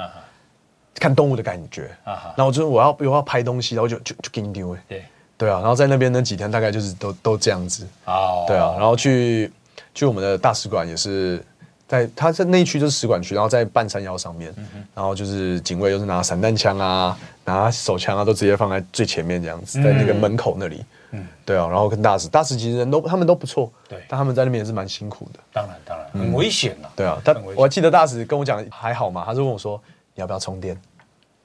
[0.95, 1.91] 看动物的感觉，
[2.37, 5.05] 然后就是我要我要拍东西，然后就就就给你丢，对。
[5.37, 9.49] 对啊，然后在那边那几天大概就是都都这样子，哦，对啊，然后去
[9.95, 11.41] 去我们的大使馆也是
[11.89, 14.55] 在，他在那一区就是使馆区，然后在半山腰上面，
[14.95, 20.85] 然后就是警卫又是拿散弹枪啊，拿手枪啊，都直接放在最前面这样子，在那个门口那里。
[21.13, 25.41] 嗯，对啊，然后跟大使，大使其实人都他们都不错，对，但他们在那边也是蛮辛苦的。
[25.51, 26.89] 当然，当然，很危险呐。
[26.95, 29.81] 对啊，但我还记得大使跟我讲还好嘛，他就问我说
[30.15, 30.79] ：“你要不要充电？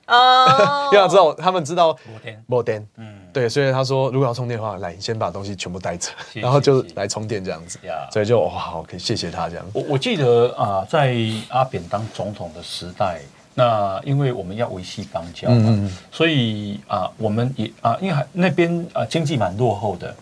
[0.08, 7.80] 哦， 因为知道他们知道摩电，摩电，嗯，对，所以他说如果要充电的话，来，你先把东西全部带着，然后就来充电这样子。
[8.12, 9.66] 所以就哇，好，可以谢谢他这样。
[9.74, 11.16] 我我记得啊，在
[11.50, 13.22] 阿扁当总统的时代，
[13.56, 20.14] 那因为我们要维系邦交嘛，所以啊，我们也啊，因为那边啊经济蛮落后的，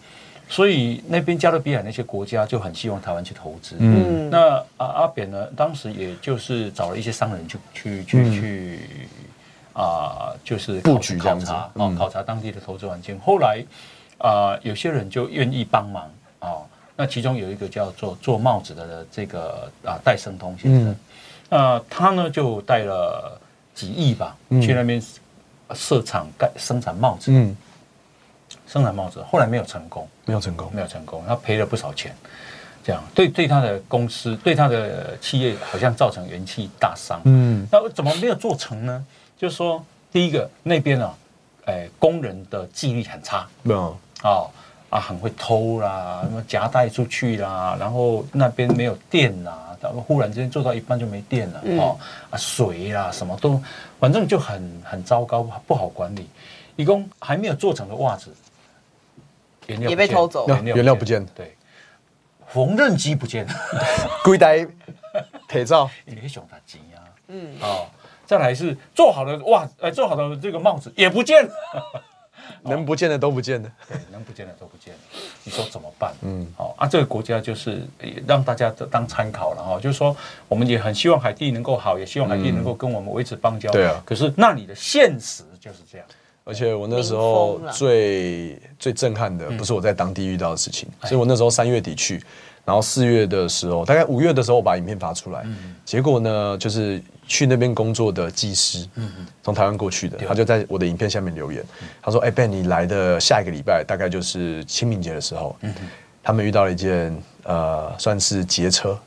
[0.47, 3.75] 所以那边加勒比海那些国家就很希望台湾去投资。
[3.79, 8.79] 嗯，那啊阿扁呢，当时也就是找了一些商人去去去去。
[9.73, 13.19] 啊，就是布局考察啊，考察当地的投资环境。
[13.19, 13.63] 后来
[14.17, 16.61] 啊，有些人就愿意帮忙啊。
[16.95, 20.95] 那其中有一个叫做做帽子的这个啊，戴胜通先生，
[21.49, 23.39] 那他呢就带了
[23.73, 25.01] 几亿吧，去那边
[25.73, 27.55] 设厂盖生产帽子，嗯，
[28.67, 32.15] 生产帽子，后来没有成功，没有成功，没有成功，他赔了不少钱。
[32.83, 37.21] 这样对对他的公司，对他的企业好像造成元气大伤。
[37.25, 39.05] 嗯，那怎么没有做成呢？
[39.41, 41.17] 就是说，第一个那边啊，
[41.65, 44.45] 哎，工人的纪律很差，没有啊
[44.91, 51.97] 啊，很会偷啦，什么夹带出去啦，然后那边没有电啦，然后忽然之间做到一半就没电了，哦
[52.29, 53.59] 啊，水啦，什么都，
[53.99, 56.29] 反正就很很糟糕，不好管理。
[56.75, 58.31] 一共还没有做成的袜子，
[59.65, 61.57] 原料也被偷走，原料不见，对，
[62.47, 63.47] 缝纫机不见，
[64.23, 64.67] 龟袋
[65.47, 67.87] 铁罩，你可以熊他急啊，嗯，哦。
[68.31, 71.51] 再来是做好的袜，呃，做好的这个帽子也不见了，
[72.63, 74.99] 能不见的都不见了，对，能不见的都不见了，
[75.43, 76.13] 你说怎么办？
[76.21, 77.85] 嗯，好啊，这个国家就是
[78.25, 80.15] 让大家当参考了哈，就是说
[80.47, 84.01] 我们也很希望海地能够好，也希望海地能够跟我们维持邦交，对啊。
[84.05, 86.07] 可是那里的现实就是这样，
[86.45, 92.23] 而且我那时候最最震撼的不是我在当地遇到的事情，所以我那时候三月底去。
[92.63, 95.45] 然后四月的时候，大概五月的时候，我把影片发出来。
[95.83, 98.87] 结果呢，就是去那边工作的技师，
[99.41, 101.63] 从台湾过去的，他就在我的影片下面留言，
[102.01, 105.55] 他说：“哎，Ben，你来的下一个礼拜，大概就是清明节的时候，
[106.21, 108.97] 他们遇到了一件呃，算是劫车。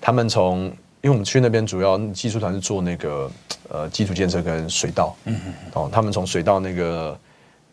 [0.00, 0.64] 他们从，
[1.02, 3.30] 因为我们去那边主要技术团是做那个
[3.68, 5.14] 呃基础建设跟水道。
[5.74, 7.18] 哦，他们从水道那个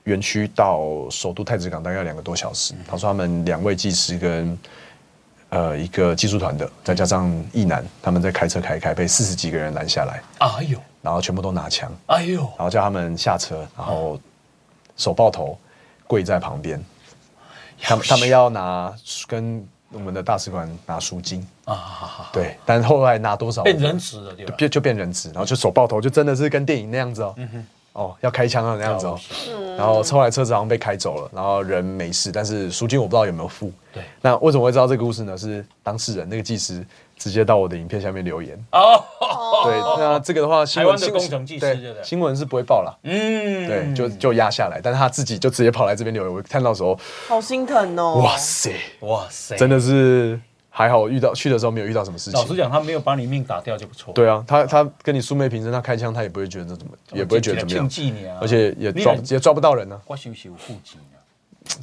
[0.03, 2.73] 园区到首都太子港大概两个多小时。
[2.85, 4.57] 他说他们两位技师跟
[5.55, 10.21] 呃，一个技术团的，再加上义男，他们在开车开开，被四十几个人拦下来。
[10.39, 10.77] 哎呦！
[11.01, 11.89] 然后全部都拿枪。
[12.07, 12.41] 哎呦！
[12.57, 14.19] 然后叫他们下车，然后
[14.97, 15.57] 手抱头，
[16.07, 16.83] 跪在旁边。
[17.79, 18.93] 他们他们要拿
[19.27, 22.29] 跟我们的大使馆拿赎金啊！
[22.33, 27.33] 对，但是后来拿多少变人质了，就就变人质，然后就手抱头，就真的是跟电影那样子哦。
[27.37, 27.67] 嗯哼。
[27.95, 29.17] 哦，要开枪啊那样子哦，
[29.77, 33.71] 然后后来车子好像被开走了，然后人没事，但是赎金我不知道有没有付。
[33.93, 35.37] 对，那为什么会知道这个故事呢？
[35.37, 36.85] 是当事人那个技师
[37.17, 39.01] 直接到我的影片下面留言哦。
[39.63, 42.99] 对，那这个的话，台湾的工程技师新闻是不会报了。
[43.03, 48.15] 嗯，对，就就压下来，但是他自己就直接跑来这边留言，我看到时候好心疼哦。
[48.15, 50.37] 哇塞，哇塞，真的是。
[50.77, 52.37] 还好遇到去的时候没有遇到什么事情。
[52.37, 54.13] 老实讲，他没有把你命打掉就不错。
[54.13, 57.89] 对啊，他他跟你素昧平生，他开枪他也不会觉得怎么，也不会觉得怎么样。
[58.41, 59.97] 而且也抓也抓不到人呢。
[60.05, 60.97] 我休息有户籍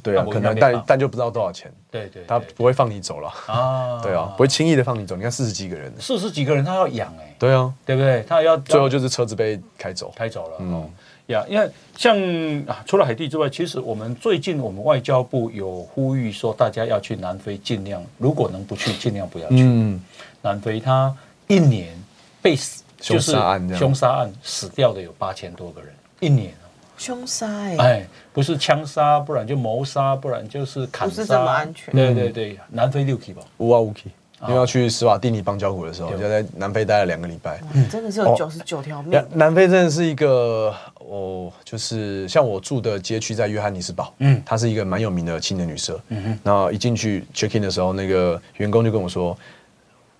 [0.03, 1.73] 对啊，可能但但就不知道多少钱。
[1.89, 3.99] 对对，他不会放你走了啊。
[4.03, 5.15] 对啊，不会轻易的放你走。
[5.15, 7.35] 你看四十几个人，四十几个人他要养哎。
[7.39, 8.23] 对啊，对不对？
[8.29, 10.57] 他要最后就是车子被开走，开走了。
[10.59, 10.87] 嗯。
[11.27, 12.17] 呀，因为像
[12.65, 19.55] 啊，除了海地之外，其实我们最近我们外交部有呼吁说，大家要去南非，尽量如果能不去，尽量不要去。
[19.61, 20.03] 嗯，
[20.41, 21.15] 南非它
[21.47, 21.95] 一年
[22.41, 22.57] 被
[22.99, 26.53] 凶杀案，凶杀案死掉的有八千多个人，一年
[26.97, 31.93] 凶杀哎，不是枪杀，不然就谋杀，不然就是砍杀，不是这么安全。
[31.93, 34.11] 对对对，南非六 K 吧，五啊五 K。
[34.43, 37.61] 因为要去斯瓦蒂尼邦交国的时候，就在南非待了两个礼拜。
[37.73, 39.23] 嗯，真的是有九十九条命。
[39.31, 45.99] 南非真的是一个哦，就是像我住的街区在约翰尼斯堡，嗯，它是一个蛮有名的青年旅社。
[46.09, 49.37] 嗯哼，然后一进去 check in 的时候，那个员工就跟我说，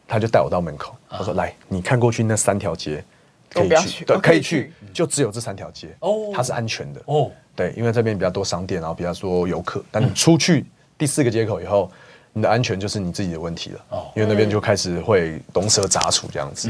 [0.07, 3.03] 他就带我到门口，他说：“来，你看过去那三条街，
[3.49, 10.65] 可以去，对，可以去，就只有这三条街哦，它是安全的哦，对，因为这边比较多商店，然后比较多游客，但你出去
[10.97, 11.91] 第四个街口以后。”
[12.33, 16.67] 你的安全就是你自己的问题了，哦，因为那边就开始会龙蛇杂处这样子，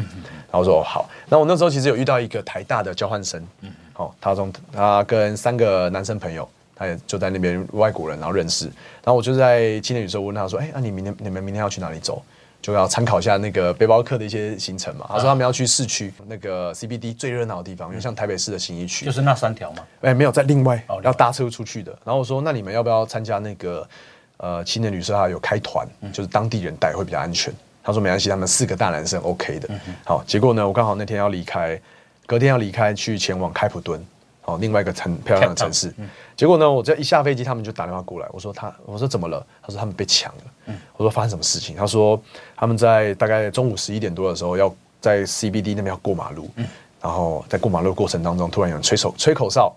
[0.52, 12.22] 然后说好，那我那时候其实有遇到一个台大的交换生，嗯，好，他从他跟三个男生朋友，他也就在那边外国人，然后认识，然后我就在青年旅社问他说，哎，那你明天你们明天要去哪里走？
[12.62, 15.06] 就要参考一下那个背包客的一些行程嘛。
[15.10, 20.82] 他说他们要去市区那个 CBD 最热闹的地方，因为像台北市的新一区，就是那三条嘛，哎，没有在另外。
[21.04, 21.92] 要搭车出去的。
[22.06, 23.88] 然后我说那你们要不要参加那个？
[24.38, 27.54] 呃，青年旅社他有开团，就是当地人带会比较安全。
[27.84, 29.70] 他说没关系，他们四个大男生 OK 的。
[30.06, 31.80] 好，结果呢，我刚好那天要离开
[32.26, 34.02] 隔天要离开去前往开普敦，
[34.42, 35.94] 好，另外一个很漂亮的城市。
[36.36, 39.46] 结果呢，我这一下飞机，他们就打电话过来，我说他，我说怎么了？
[39.62, 40.76] 他说他们被抢了。
[40.96, 41.76] 我说发生什么事情？
[41.76, 42.22] 他说
[42.56, 46.50] 他们在大概中午十一点多的时候，要在 CBD 那边要过马路，
[47.02, 49.76] 然后在过马路的过程当中，突然有人吹手吹口哨，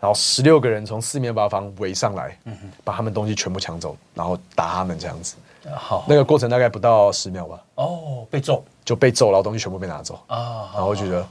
[0.00, 2.36] 然后十六个人从四面八方围上来，
[2.82, 5.36] 把他们东西全部抢走，然后打他们这样子。
[5.74, 7.60] 好，那个过程大概不到十秒吧。
[7.74, 11.26] 哦，被揍就被揍，然后东西全部被拿走啊，然后觉得。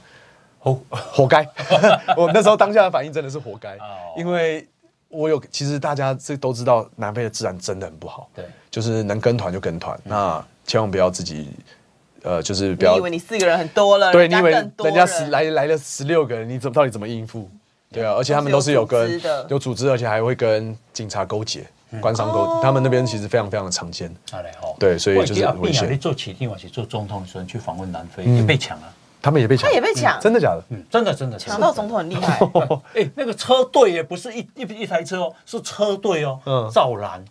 [0.62, 1.42] 活 活该！
[2.14, 3.78] 我那时候当下的反应真的是活该，
[4.14, 4.68] 因为
[5.08, 8.28] 我有其实大家这都知道，南非的治安真的很不好。
[8.34, 11.48] 对，就是能跟团就跟团，那千万不要自己，
[12.24, 17.48] 呃，就是不要以为你四个人很多了，对，你以为人家十来来了十六个人，你怎么到底怎么应付？
[17.92, 21.66] 对啊，而且他们都是有跟有组织，而且还会跟警察勾结、
[22.00, 24.14] 官商勾，他们那边其实非常非常的常见。
[24.78, 25.90] 对，所以就是危险。
[25.90, 28.92] 你做起定，或者做总统的时候去访问南非，也被抢了。
[29.22, 30.62] 他们也被抢，他也被抢，真的假的？
[30.70, 32.38] 嗯，真的真的抢到总统很厉害。
[32.94, 37.22] 哎，那个车队也不是一一一台车哦，是车队哦，嗯，照拦、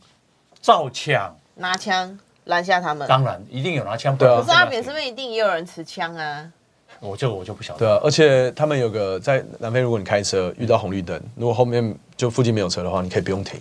[0.62, 3.08] 照抢、拿枪拦下他们。
[3.08, 4.42] 当然一定有拿枪，对啊。
[4.42, 6.52] 可是阿扁身边一定也有人持枪啊。
[7.00, 7.80] 我就我就不晓得。
[7.80, 13.60] 对啊，而且他们有个在南非，如果你开车遇到红绿灯，如果后面就附近没有车的话，你可以不用停。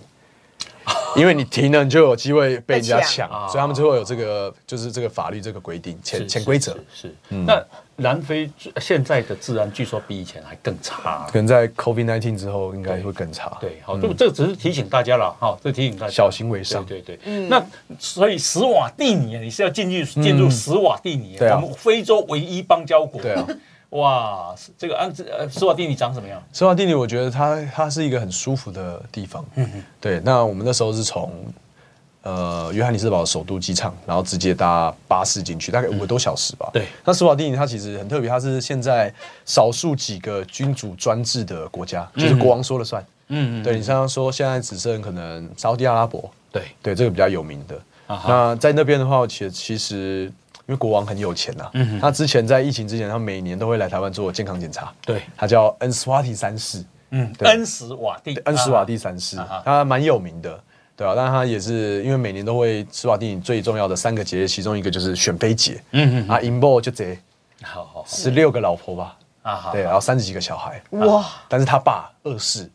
[1.15, 7.13] 因为你停了，你就有机会被人家抢，所以他们最后有这个，就是这个法律这个规定，潜潜规则是。
[7.29, 7.63] 那
[7.99, 13.57] 南非现在的治安据说比以前还更差，可能在 COVID nineteen 之后应该会更差。
[13.61, 16.83] 对，好，这这只是提醒大家了，哈，这提醒大家小心为上。
[16.85, 17.63] 对对对，那
[17.99, 23.21] 所以史瓦蒂尼，你是要进去进入史瓦蒂尼，我们非洲唯一邦交国。
[23.21, 23.45] 对啊。
[23.89, 26.39] 哇，这个安呃，斯瓦蒂尼长什么样？
[26.53, 29.43] 斯瓦蒂尼，我觉得它它是一个很舒服的地方。
[29.55, 30.21] 嗯嗯，对。
[30.23, 31.33] 那我们那时候是从
[32.29, 36.69] 呃约翰尼斯堡首都机场，然后直接搭巴士进去，大概五个多小时吧。
[36.73, 36.85] 对。
[37.03, 39.13] 那斯瓦蒂尼它其实很特别，它是现在
[39.45, 43.01] 少数几个君主专制的国家，就是国王说了算。
[43.29, 43.63] 嗯嗯。
[43.63, 46.29] 对你刚刚说，现在只剩可能沙特阿拉伯。
[46.51, 47.75] 对对，这个比较有名的。
[48.07, 50.31] 那在那边的话，其实其实。
[50.67, 51.67] 因为国王很有钱呐，
[51.99, 54.93] 他之前在疫情之前，他每年都会来台湾做健康检查。
[55.03, 56.85] 对，他叫恩斯瓦蒂三世。
[57.09, 60.63] 嗯，恩斯瓦蒂，恩斯瓦蒂三世，他蛮有名的，
[60.99, 65.81] 对啊，但他也是因为每年都会斯瓦蒂最重要的三个节日，其中一个就是选妃节。
[65.91, 67.17] 嗯嗯，啊，英波就这，
[67.63, 69.17] 好好，十六个老婆吧。
[69.41, 70.81] 啊好对，然后三十几个小孩。
[70.89, 71.25] 哇！
[71.47, 72.69] 但是他爸二世，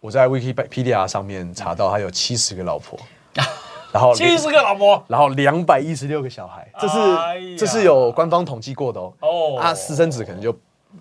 [0.00, 2.98] 我在 Wikipedia 上面查到他有七十个老婆。
[3.90, 9.14] 然后七十个老婆，然后两百一十六个小孩，这是这是有官方统计过的哦。
[9.20, 10.54] 哦，啊，私生子可能就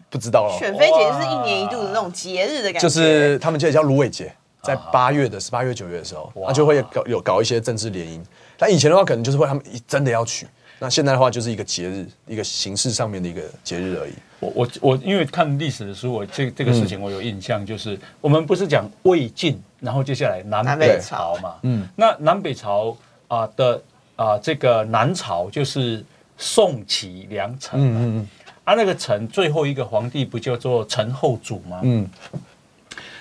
[0.09, 0.57] 不知道了。
[0.57, 4.33] 选妃节是一年一度的那种节日的感觉，就是他们就叫芦苇节，
[4.65, 8.19] 在八月的十八月九月的时候，他就会搞有搞一些政治联姻。
[8.57, 10.47] 但以前的话，可能就是会他们真的要娶。
[10.79, 14.13] 那现在的话，就是一个节日，一个形式上面的一个节日而已。
[14.41, 21.55] 我我我，因为看历史的书，我这这个事情我有印象，就是我们不是讲魏晋，然后接下来南北朝嘛。
[21.61, 21.87] 嗯。
[21.95, 22.95] 那南北朝
[23.29, 23.81] 啊的
[24.17, 26.03] 啊这个南朝就是
[26.37, 27.79] 宋齐梁陈。
[27.79, 28.27] 嗯嗯嗯。
[28.65, 31.79] 啊，那个陈最后一个皇帝不叫做陈后主吗？
[31.83, 32.09] 嗯。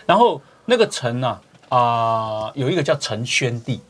[0.07, 3.81] 然后那个陈呢啊有一个叫陈宣帝，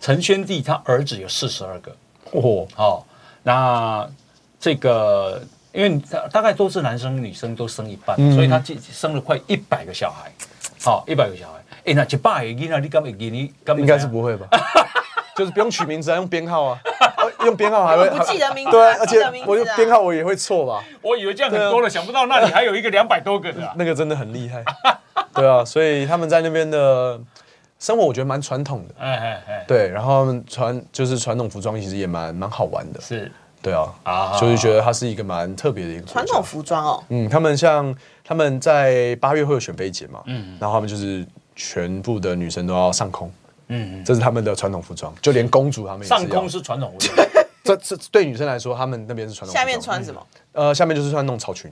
[0.00, 1.94] 陈宣帝他儿子有四十二个。
[2.32, 3.06] 哦，好，
[3.42, 4.08] 那
[4.58, 5.40] 这个，
[5.72, 10.32] 因为大大概都是男生女生都生一半，所以他生了快一百个小孩，
[10.80, 11.60] 好，一百个小孩。
[11.84, 13.52] 哎，那一百个囡仔，你敢会给你？
[13.76, 14.48] 应该是不会吧？
[15.36, 16.78] 就是不用取名字啊，用编号啊，
[17.44, 20.82] 用编号还会不记得名字，对，而且我用编号我也会错吧？
[21.02, 24.64] 我以为这样很多了，想不到那里还有一个两百多个的，那个真的很厉害。
[25.40, 27.20] 对啊，所以他们在那边的。
[27.76, 43.30] 生活我觉得蛮传统的，哎哎哎，对，然后传就是传统服装其实也蛮蛮好玩的，是，对啊，啊，所以觉得它是一个蛮特别的一个传统服装哦，嗯，他们像他们在八月会有选妃节嘛，嗯，然后他们就是全部的女生都要上空，
[43.68, 47.28] 嗯，这是他们的传统服装，就连公主他们上空是传统服装，
[47.64, 50.26] 这这对女生来说，他们那边是传统，下面穿什么？
[50.52, 51.70] 呃，下面就是穿那种草裙。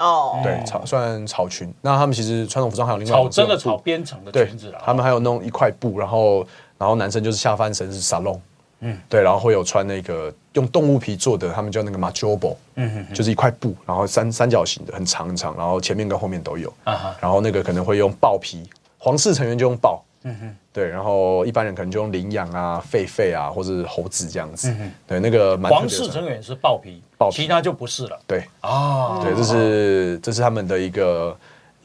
[0.00, 1.72] 哦，对，草算草裙。
[1.80, 4.80] 那他们其实传统服装还有另外草真的草编成的裙子啦。
[4.82, 6.44] 他们还有弄一块布，然后
[6.78, 8.40] 然后男生就是下半身是沙龙，
[8.80, 18.68] 嗯，对，然后会有穿那个用动物皮做的，他们叫那个马 b o 嗯哼，就是一块布，然后三三角形的，很长很长，然后前面跟后面都有，啊哈，然后那个可能会用豹皮，
[18.98, 20.02] 皇室成员就用豹。
[20.22, 24.70] 嗯哼，对，然后一般人可能就用羚羊啊、狒狒啊，或者猴子这样子。
[24.70, 28.18] 嗯哼，对，那个皇室成员是豹皮，豹皮，其他就不是了。
[28.26, 31.36] 对，啊，对，这是这是他们的一个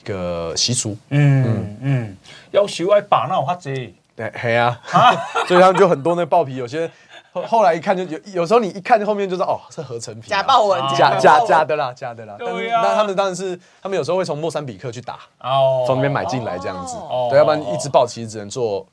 [0.02, 0.96] 一个习俗。
[1.10, 2.18] 嗯嗯，
[2.52, 3.70] 要学爱把那花子。
[4.16, 4.80] 对，黑啊，
[5.46, 6.90] 所以他们就很多那爆皮，有些
[7.34, 12.36] 后后来一看就有，有时候你一看后面就知道哦，是合成品，假豹纹，假假假的啦，假的啦。
[12.40, 12.80] 对呀。
[12.82, 16.96] 那他们当然是，他们有时候会从莫桑比克去打，哦，从那边买进来这样子。
[16.96, 17.28] 哦。
[17.30, 18.88] 对，要不然一只豹其实只能做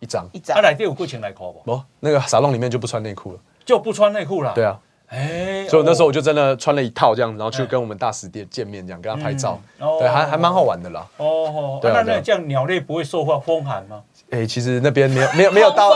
[0.00, 0.28] 一张。
[0.34, 0.54] 一张。
[0.54, 1.60] 他来第五裤钱来扣不？
[1.60, 3.38] 不，那个沙龙里面就不穿内裤了。
[3.64, 4.52] 就不穿内裤了。
[4.52, 4.78] 对啊。
[5.08, 5.66] 哎。
[5.68, 9.60] 所以那时候我就真的穿了一套这样子，然后去跟我们大使店见面，这样跟他拍照。
[9.78, 9.98] 哦。
[10.00, 11.06] 对，还还蛮好玩的啦。
[11.18, 11.78] 哦。
[11.80, 12.02] 对啊。
[12.04, 14.02] 那那这样鸟类不会受风风寒吗？
[14.30, 15.90] 哎，其实那边没有没有没有到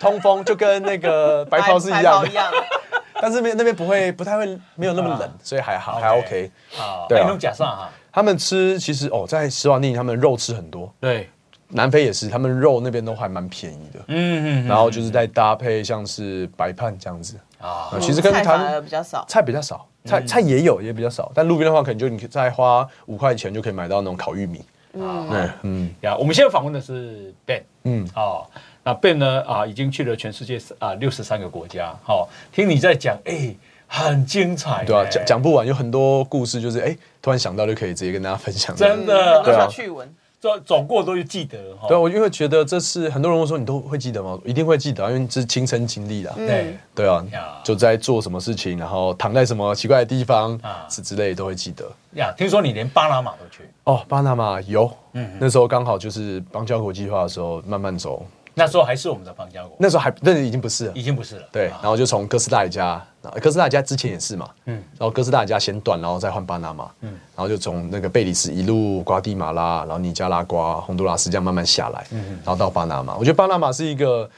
[0.00, 2.30] 通风， 就跟那个白袍是一样的，
[3.20, 7.06] 但是没那边不会不太会没有那么冷，所以还好还 OK 啊。
[7.08, 11.30] 对啊，假设哈，他们吃其实哦，在斯瓦蒂尼他们肉吃很多，对，
[11.68, 24.64] 南非也是，他们肉那边都还蛮便宜的，嗯嗯，然后就是在搭配像是白饭这样子啊，其实跟他比较少，菜比较少，菜菜也有也比较少，但路边的话可能就你再花五块钱就可以买到那种烤玉米。
[24.98, 28.46] 啊，对，嗯，呀，我们现在访问的是 Ben，嗯，哦，
[28.82, 33.54] 那 Ben 呢，啊，已经去了全世界啊六十三个国家，好，听你在讲，哎，
[33.86, 40.08] 很精彩，对啊，讲讲不完，有很多故事，就是哎，突然想到就可以直接跟大家分享，真的，对啊，趣闻。
[40.46, 41.88] 走走过都会记得哈。
[41.88, 44.38] 对，我因为觉得这是很多人会说你都会记得吗？
[44.44, 46.32] 一定会记得，因为这是亲身经历的。
[46.36, 47.24] 对对啊，
[47.64, 51.84] 就在做什么事情，然后躺在什么奇怪的地方啊，是之类都会记得。
[52.14, 53.68] 呀，听说你连巴拿马都去？
[53.84, 58.24] 哦，巴拿马有，嗯，那时候刚好就是邦交国计划的时候，慢慢走。
[58.58, 61.42] 那时候还是我们的邦交国，那时候还那已经不是了，已经不是了。
[61.52, 63.06] 对，然后就从哥斯达黎加，
[63.40, 73.16] 哥斯达黎加之前也是嘛，嗯，然后哥斯达黎加先断，然后再换巴拿马，嗯，然后就从那个贝里斯一路瓜地马拉，然后尼加拉瓜、洪都拉斯这样慢慢下来，嗯，然后到巴拿马。
[73.16, 74.28] 我觉得巴拿马是一个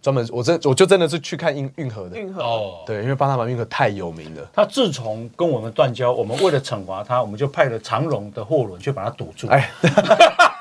[0.00, 4.46] 专门，我真我就真的是去看运运河的运河哦，对，因为巴拿马运河太有名了。
[4.54, 9.46] 他自从跟我们断交，我们为了惩罚他，我们就派了长荣的货轮去把它堵住。
[9.48, 9.70] 哎。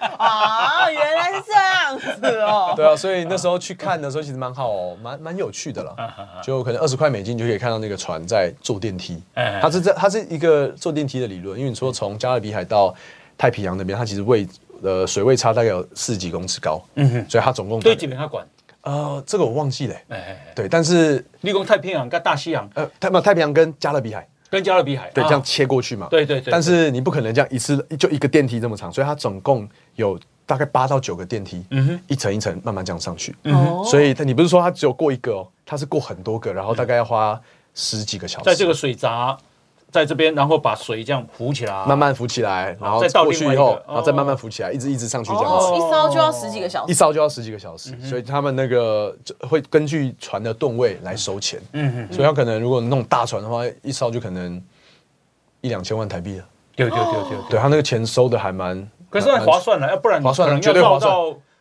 [0.00, 2.72] 啊， 原来是这样子哦。
[2.76, 5.94] 对啊，所以那时候去看的时候，其实蛮好，蛮蛮有趣的了。
[6.42, 9.22] 就可能二十块美金就可以看到那个船在坐电梯。
[9.34, 12.94] 它是这，它是一个坐电梯的理论，因为你说从加勒比海到
[13.36, 14.46] 太平洋那边，它其实位
[14.82, 16.80] 呃水位差大概有四十几公尺高。
[16.94, 18.46] 嗯哼，所以它总共对几年它管？
[18.82, 19.94] 呃，这个我忘记了。
[20.08, 24.26] 哎，对，但是立功太平洋跟大西洋，呃，太太平洋跟加勒比海。
[24.50, 26.06] 跟加勒比海对这样切过去嘛？
[26.10, 26.50] 对对对。
[26.50, 33.34] 但是你不可能这样一次就一个电梯这么长，所以它总共有大概八到九个电梯，嗯哼，一层一层慢慢这样上去。
[33.44, 37.40] 嗯所以它你不是说它只有过一个哦，它是过很多个，然后大概要花
[37.74, 38.44] 十几个小时。
[38.44, 39.36] 在这个水闸。
[39.90, 45.74] 在这边，然后把水这样浮起来，慢慢浮起来，然后再过去以后，然后再慢慢浮起来，一直一直上去这样子。
[45.74, 49.16] 一烧就要十几个小时，一烧就要十几个小时，所以他们那个
[49.48, 51.58] 会根据船的吨位来收钱。
[51.72, 54.62] 嗯嗯，所以他可能如果弄大船的话，一烧就可能
[55.62, 56.44] 一两千万台币了。
[56.76, 61.12] 对对对对，对他那个钱收的还蛮，可是划算了，要不然划算，绝对划算。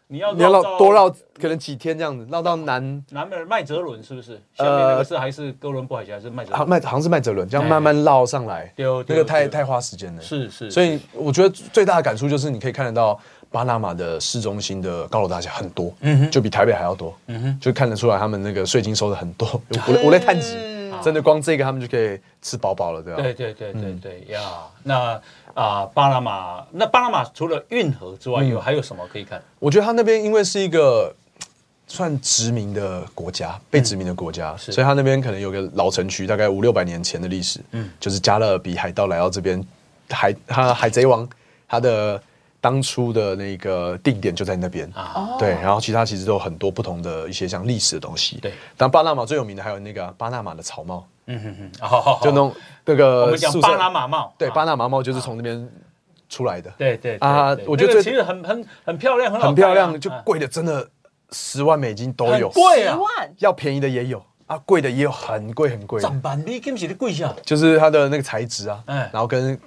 [0.09, 4.41] 你要你要绕多绕，可能几天这样子，绕到南南边麦哲伦是不是？
[4.53, 6.55] 下面那个是还是哥伦布海峡还是麦哲？
[6.55, 10.21] 好麦好像是麦哲伦，这样慢慢绕上来，那个太太花时间了。
[10.21, 13.19] 是是，所以我觉得最大的感触就是你可以看得到
[13.51, 20.55] 巴拿马的市中心的高楼大厦很多，嗯哼，就比台北还要多，嗯哼，就看得出来他们那个税金收的很多，五五类碳级。
[21.03, 23.21] 真的光这个他们就可以吃饱饱了，对吧？
[23.21, 24.41] 对对对对对呀！
[24.81, 25.21] 那
[25.57, 29.41] 啊，巴拿马那巴拿马除了运河之外，有还有什么可以看？
[29.57, 31.11] 我觉得他那边因为是一个
[31.87, 37.59] 算殖民的国家，被殖民的国家，所以他那边可能有个老城区，大概五六百年前的历史。
[37.71, 39.65] 嗯，就是加勒比海盗来到这边，
[40.09, 41.27] 海他海贼王
[41.67, 42.21] 他的。
[42.59, 48.51] 当初的那个定点就在那边啊，对，然后其他其实都有很多不同的一些像历史的东西，对。
[48.75, 52.53] 但巴拿马最有名的还有那个巴拿马的草帽，嗯哼哼，就那种
[52.83, 55.69] 那个我们讲巴拿马帽，对，巴拿马帽就是从那边
[56.27, 60.87] 出来的，对对啊，我觉得其实很很很漂亮，很漂亮，就贵的真的
[61.31, 62.97] 十万美金都有，贵啊，
[63.37, 64.21] 要便宜的也有。
[64.47, 69.59] 啊，贵的也有很贵很贵，涨板你跟不起的贵下，就是它的那个材质啊，嗯，然后跟。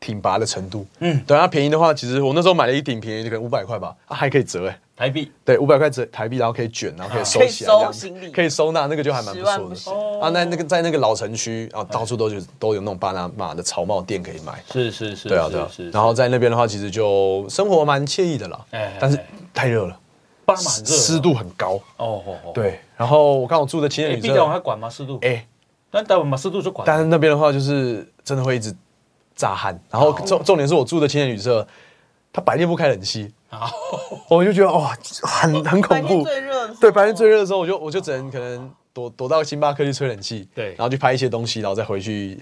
[0.00, 9.42] 挺拔的程度，嗯，等它便宜的话，其实我那时候买了一顶便宜，可能五百块吧，啊，还可以折哎，台币，对，五百块折台币，然后可以卷，然后可以收起来，可以收纳，那个就还蛮不
[9.74, 10.20] 错的。
[10.20, 19.18] 啊，那那个在那个老城区啊，到处都就都有那种巴拿马的草帽店可以买，是是是，对啊对啊，然后在那边的话，其实就生活蛮惬意的啦，哎，但是
[19.52, 19.98] 太热了，
[20.44, 25.18] 巴拿马热，湿度很高，哦哦哦，对，然后我看我住的青年旅社，往还管吗湿度？
[25.22, 25.46] 哎，
[25.90, 28.74] 但待会把湿度就管，但是那边的话就是真的会一直。
[29.36, 31.66] 炸汗，然后重重点是我住的青年旅社，
[32.32, 33.28] 它白天不开冷气，
[34.28, 36.22] 我就觉得哇，很很恐怖。
[36.24, 42.38] 最热，对，白天最热的时候，我就我就只能可能躲躲到星巴克去吹冷气，对，然后去拍一些东西，然后再回去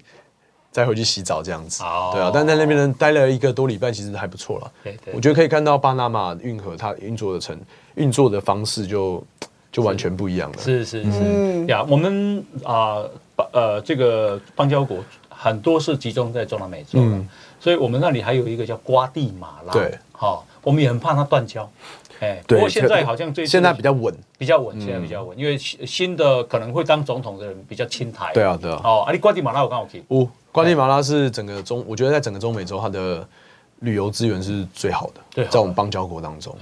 [0.71, 1.83] 再回去洗澡这样子。
[2.13, 4.73] 对啊，但在那边呢待了一个多礼拜，其实还不错了。
[4.83, 7.59] 对对，我觉得可以看到巴拿马运河它运作的成
[7.95, 9.23] 运作的方式就
[9.71, 10.59] 就完全不一样了。
[10.59, 11.67] 是是是。
[11.67, 13.03] 呀，我们啊，
[13.53, 14.99] 呃，这个邦交国
[15.29, 16.99] 很多是集中在中南美洲，
[17.63, 21.71] 所以我们那里还有一个叫瓜地马拉，对，好，我们也很怕它断交。
[22.19, 28.33] 哎，不过现在好像最现在比较稳，比较稳，现在比较稳，因为新的可能会当总统的人比较亲台。
[28.35, 28.81] 对啊，对啊。
[28.83, 30.03] 哦，啊，你瓜地马拉我刚好去。
[30.09, 33.25] 哦，瓜地马拉是整个中，我觉得在整个中美洲，它的
[33.79, 35.21] 旅游资源是最好的。
[35.33, 36.57] 对，在我们邦交国当中，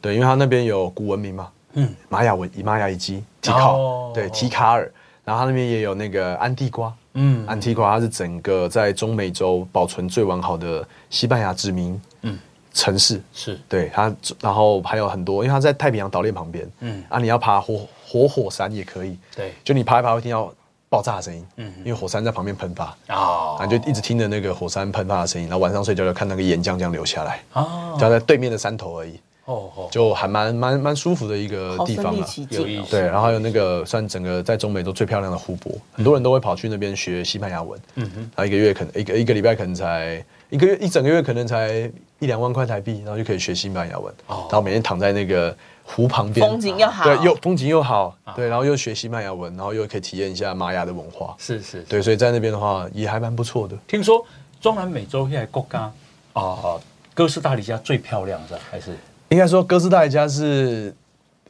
[0.00, 4.88] 对，因为它那边有古文明嘛，嗯，玛雅文、以玛雅遗迹、提考，对，提卡尔，
[5.24, 12.38] 然后它那边也有那个安地瓜，嗯，安提瓜它是整个在中美洲保存最完好的西班牙殖民，嗯。
[12.72, 13.22] 城市。
[13.32, 13.58] 是。
[13.68, 17.02] 对它，然后还有很多，因为它在太平洋岛链旁边，嗯。
[17.08, 20.52] 啊，你要爬活活火山也可以，对，就你爬一爬会听到
[20.88, 40.24] 爆炸的声音，嗯，因为火山在旁边喷发，啊，就一直听着那个火山喷发的声音，然后晚上睡觉就看那个岩浆这样流下来，哦，就在对面的山头而已，哦哦，就还蛮蛮蛮舒服的一个地方了，有意思，对，然后还有那个算整个在中美洲最漂亮的湖泊，很多人都会跑去那边学西班牙文，嗯哼，然后一个月可能一个一个礼拜可能才。
[40.50, 41.90] 一个月一整个月可能才
[42.20, 53.76] 一两万块台币，然后就可以学西班牙文，然后每天躺在那个湖旁边，风景又好，对，又风景又好，对，然后又学西班牙文，然后又可以体验一下玛雅的文化，是是，对，所以在那边的话也还蛮不错的。
[53.88, 54.24] 听说
[54.60, 55.90] 中南美洲现在国家
[56.34, 56.78] 啊，
[57.14, 58.96] 哥斯达黎加最漂亮的还是？
[59.28, 60.94] 应该说哥斯达黎加是。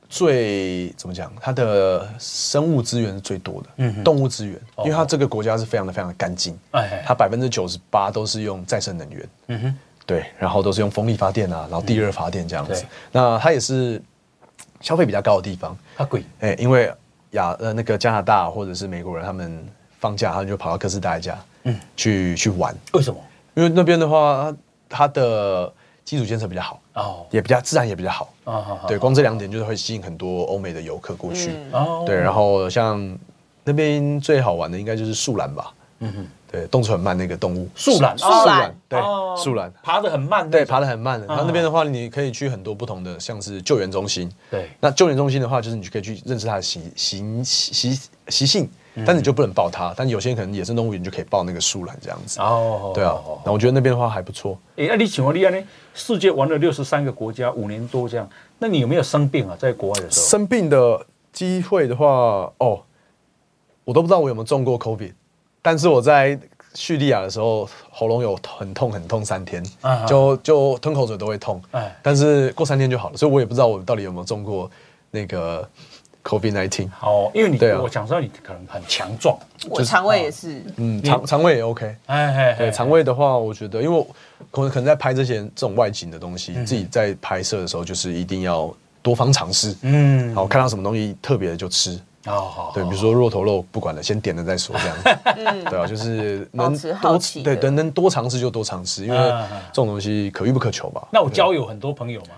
[0.06, 1.32] 最怎么讲？
[1.40, 12.84] 它的生物资源是最多的，嗯，动物资源，因为它这个国家是非常的非常的干净，哎，它百分之九十八都是用再生能源，嗯哼，对，然后都是用风力发电啊，然后地热发电这样子。
[13.10, 14.00] 那它也是
[14.80, 16.92] 消费比较高的地方，它贵，哎，因为
[17.30, 19.66] 亚呃那个加拿大或者是美国人他们
[19.98, 22.72] 放假，他们就跑到哥斯达黎加，嗯，去去玩。
[22.92, 23.20] 为什么？
[23.54, 24.54] 因为那边的话，
[24.88, 25.72] 它的
[26.04, 26.80] 基础建设比较好。
[26.94, 28.32] 哦，也比较自然，也比较好。
[28.44, 31.50] 啊，对，光这两点就是会吸引很多欧美的游客过去。
[31.72, 33.18] 哦，对，然后像
[33.64, 35.72] 那边最好玩的应该就是树懒吧。
[36.00, 37.68] 嗯哼，对，动作很慢那个动物。
[37.74, 39.00] 树懒，树懒，对，
[39.36, 40.50] 树懒，爬得很慢。
[40.50, 41.26] 对，爬得很慢的。
[41.26, 44.30] 然后那边的话，你可以去很多不同的，像是救援中心。
[44.50, 48.68] 对，那救援中心的话，就是你可以去认识它的习习习习性。
[49.04, 52.38] 但你就不能抱它，但有些人可能野生动物园就可以抱那个树懒这样子。
[52.40, 54.56] 哦，对啊，那我觉得那边的话还不错。
[54.76, 55.66] 哎，那你请问厉害呢？
[55.94, 58.28] 世界玩了六十三个国家，五年多这样，
[58.58, 59.56] 那你有没有生病啊？
[59.58, 62.06] 在国外的时候，生病的机会的话，
[62.58, 62.80] 哦，
[63.84, 65.12] 我都不知道我有没有中过 COVID，
[65.60, 66.38] 但是我在
[66.74, 69.60] 叙利亚的时候，喉咙有很痛很痛三天，
[70.06, 74.70] 就就吞口水都会痛，哎，但是过三天就好了，所以我也不知道我到底有没有中过
[75.10, 75.68] 那个。
[76.24, 84.06] COVID nineteen 哦，因为你我想知道你可能很强壮，我肠胃也是，嗯，肠肠胃也 OK，哎哎，对，肠胃的话，我觉得，因为
[84.50, 101.06] 可能可能在拍这些这种外景的东西，自己在拍摄的时候，就是一定要多方尝试，嗯，然后看到什么东西特别的就吃，哦好，对，比如说肉头肉不管了，先点了再说这样，嗯， 对啊，就是能多对，能能多尝试就多尝试，因为这种东西可遇不可求吧。
[101.10, 102.28] 那我交友很多朋友嘛。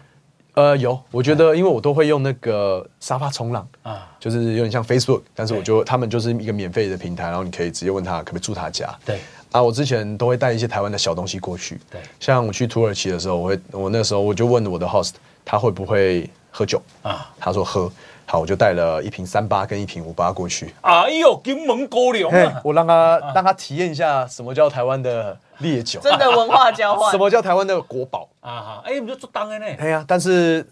[0.57, 8.89] 呃，有，我觉得，因为我都会用那个沙发冲浪啊，就是有点像 Facebook，但是我就他们就是一个免费的平台，然后你可以直接问他可不可以住他家。
[9.05, 9.21] 对，
[9.53, 11.79] 啊，我之前都会带一些台湾的小东西过去。
[11.91, 15.13] 对，像我去土耳其的时候，我会我那时候我就问我的 host，
[15.45, 17.31] 他会不会喝酒啊？
[17.39, 17.93] 他说喝。
[18.29, 20.75] 好，我就带了一瓶三八跟一瓶五八过去。
[20.81, 22.61] 哎呦，金门高粱啊！
[22.65, 27.11] 我让他让他体验一下什么叫台湾的烈酒，真的文化交换。
[27.11, 28.51] 什么叫台湾的国宝啊？
[28.61, 29.67] 哈，哎，你就做当的呢？
[29.79, 30.67] 哎呀，但是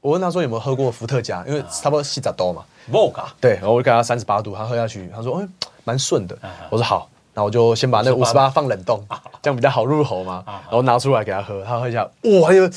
[0.00, 2.62] 我问他说有没有喝过伏特加，因为差不多七十多嘛。
[2.90, 3.24] vodka。
[3.40, 5.52] 对，然后我就给他三十八度，他喝下去，他说嗯，
[5.84, 6.36] 蛮顺的。
[6.70, 9.04] 我说好，那我就先把那五十八放冷冻，
[9.42, 10.42] 这样比较好入口嘛。
[10.46, 12.08] 然后拿出来给他喝，他喝一下，
[12.42, 12.68] 哇，有。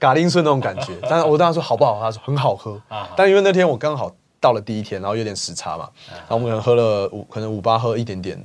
[0.00, 1.98] 嘎铃顺那种感觉，但是我当他说好不好？
[1.98, 2.80] 他说很好喝。
[3.16, 4.08] 但因为那天我刚好
[4.38, 8.40] 到了第一天，然后有点时差嘛，然后我们可能喝了五，可能五八喝一点点，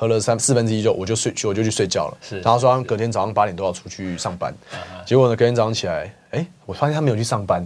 [0.00, 2.16] 喝了三四分之一就我就睡，我就去睡觉了。
[2.22, 4.50] 是，然后说隔天早上八点都要出去上班。
[5.04, 7.60] 结果呢，隔天早上起来，哎，我发现他没有去上班。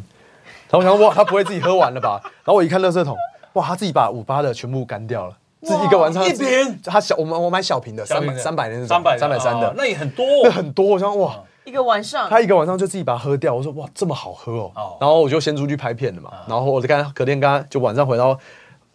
[0.69, 2.21] 然后我想哇，他不会自己喝完了吧？
[2.25, 3.17] 然后我一看垃圾桶，
[3.53, 6.77] 哇，他自己把五八的全部干掉了，自己一个晚上一瓶。
[6.83, 10.85] 他小我们我买小瓶的，三百三百那种，三百三百三的，那也很多，那很多。
[10.87, 11.41] 我想哇。
[11.65, 13.55] 一个晚上，他一个晚上就自己把它喝掉。
[13.55, 14.73] 我说哇，这么好喝哦。
[15.01, 16.31] 然后我就先出去拍片了嘛。
[16.49, 18.37] 然后我就跟隔天跟他就晚上回到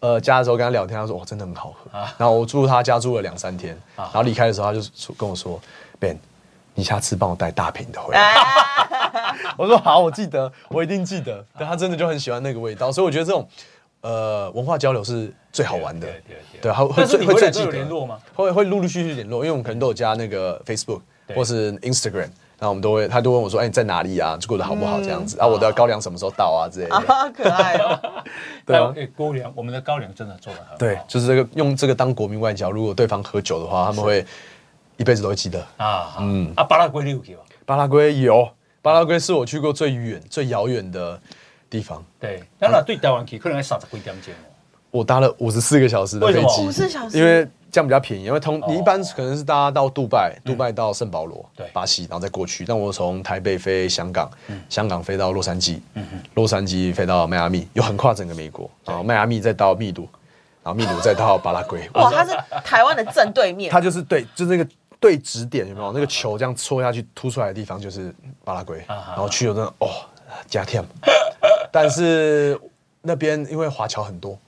[0.00, 1.90] 呃家的时候跟他聊天，他说哇，真的很好喝。
[2.18, 3.78] 然后我住他家住了两三天。
[3.96, 5.60] 然后离开的时候他就跟我说
[5.98, 6.16] ，Ben，
[6.74, 8.34] 你下次帮我带大瓶的回来。
[9.56, 11.44] 我说好，我记得，我一定记得。
[11.58, 13.46] 但他真的就很喜欢那个味道，所以我觉得这种
[14.00, 16.06] 呃文化交流是最好玩的。
[16.06, 16.60] 对对对。
[16.60, 18.18] 对，会会最会最记得联络吗？
[18.34, 21.00] 会会陆陆续续联络，因为我们可能都有加那个 Facebook
[21.34, 22.28] 或是 Instagram。
[22.60, 24.38] 然后我们都会，他都问我说：“哎，你在哪里啊？
[24.46, 25.00] 过得好不好？
[25.00, 26.68] 这样子。”然后我的高粱什么时候到啊？
[26.70, 27.32] 之类的。
[27.34, 27.98] 可爱哦。
[28.66, 30.76] 对啊，高粱，我们的高粱真的做的很好。
[30.76, 34.22] 对，就是这个用这个当国民外交，如果对方喝酒的话，他们会
[34.98, 36.18] 一辈子都会记得啊。
[36.20, 37.40] 嗯，啊，巴拉圭你有去吗？
[37.64, 38.46] 巴拉圭有，
[38.82, 41.18] 巴拉圭是我去过最远、最遥远的
[41.70, 42.04] 地方。
[42.20, 44.34] 对，当然对台湾去可能要三十几点钟。
[44.90, 47.48] 我搭了五十四个小时的飞机，五十小时，因为。
[47.70, 52.64] 这样比较便宜，因为通你一般可能是大家到杜拜，杜拜到圣保罗，对，巴西，然后再过去。
[52.64, 54.30] 但我从台北飞香港，
[54.68, 55.78] 香港飞到洛杉矶，
[56.34, 60.08] 洛杉矶飞到迈阿密，又横跨整个美国，然后迈阿密再到秘鲁，
[60.62, 61.88] 然后秘鲁再到巴拉圭。
[61.94, 64.68] 哇，它是台湾的正对面，它就是对，就是那个
[64.98, 65.92] 对指点，有没有？
[65.92, 68.14] 那个球这样戳下去凸出来的地方就是
[68.44, 69.88] 巴拉圭，然后去有真的哦
[70.46, 70.84] 加天，
[71.72, 72.58] 但是
[73.02, 74.38] 那边因为华侨很多。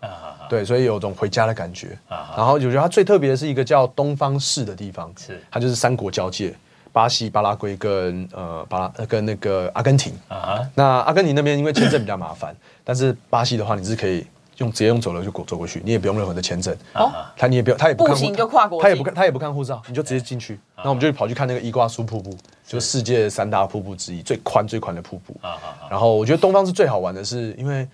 [0.48, 1.96] 对，所以有种回家的感觉。
[2.36, 6.54] 然后我觉得它最特别的是一个叫东方市的地方，是它就是三国交界，
[6.92, 10.12] 巴西、巴拉圭跟呃巴拉跟那个阿根廷。
[10.28, 14.26] 啊那阿根廷那边因为签证比较麻烦， 但是巴西的话你是可以
[14.58, 16.76] 用直接用走了就过走过去，你也不用任何的签证。
[16.92, 17.10] 哦。
[17.34, 20.60] 他你也不用，他也不行就跨国，他也不看，他也不看护照，你就直接进去。
[20.76, 22.36] 那我们就跑去看那个伊瓜苏瀑布，
[22.66, 25.34] 就是世界三大瀑布之一，最宽最宽的瀑布。
[25.40, 25.56] 啊
[25.88, 27.88] 然后我觉得东方是最好玩的，是因为。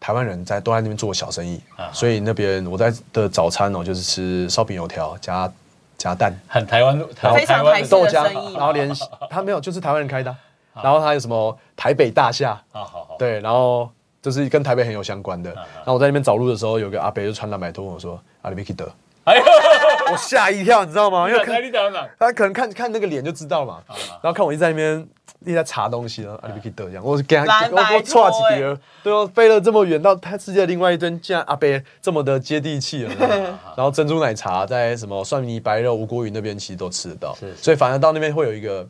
[0.00, 1.60] 台湾人在都在那边做小生意，
[1.92, 5.52] 所以那边我在的早餐哦，就是吃烧饼油条加
[5.98, 6.98] 加蛋，很台湾，
[7.34, 8.54] 非常台湾的生意。
[8.54, 8.90] 然后连
[9.28, 10.34] 他没有，就是台湾人开的。
[10.82, 13.90] 然后他有什么台北大厦，好好好，对，然后
[14.22, 15.52] 就是跟台北很有相关的。
[15.52, 18.90] 然后我在那边找路的时候，有个阿伯就穿蓝白拖跟我说：“阿里比基德。”
[20.10, 21.28] 我吓一跳，你知道吗？
[21.28, 21.44] 因为
[22.18, 23.82] 他可能看看那个脸就知道嘛。
[24.22, 25.06] 然后看我一直在那边。
[25.42, 33.14] 一直在查东西然后，阿里比克德这样，我是给他，我我错几碟，对哦，飞了这么远到他世界另外一端，竟然阿贝这么的接地气了。
[33.74, 38.86] 然后珍珠奶茶在什么蒜泥白肉吴国鱼那边其实都吃得到，所以反而到那边会有一个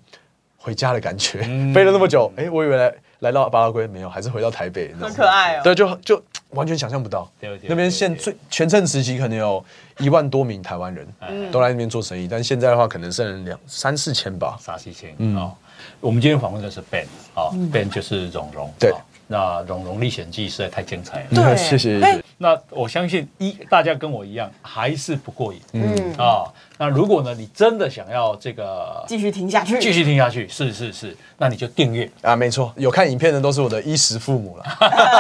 [0.57, 1.39] 回家的感觉。
[1.73, 2.77] 飞了那么久，哎，我以为
[3.21, 5.61] 来来到巴拉圭没有，还是回到台北，很可爱哦。
[5.65, 7.31] 对，就就完全想象不到，
[7.63, 9.65] 那边现最全盛时期可能有
[9.99, 11.07] 一万多名台湾人
[11.51, 15.51] 都来那边做生意，但现在的话可能剩两三四千吧，三四千，嗯。
[15.99, 18.71] 我们今天访问的是 Ben 啊，Ben 就是蓉蓉。
[18.79, 18.93] 对，
[19.27, 21.27] 那《蓉蓉历险记》实在太精彩了。
[21.31, 22.23] 对， 谢谢。
[22.37, 25.61] 那我相信一大家跟我一样还是不过瘾。
[25.73, 26.45] 嗯啊，
[26.81, 34.65] 那如果呢，你真的想要这个继续听下去，继续听下去，是是是，那你就订阅啊，没错，有看影片的都是我的衣食父母了。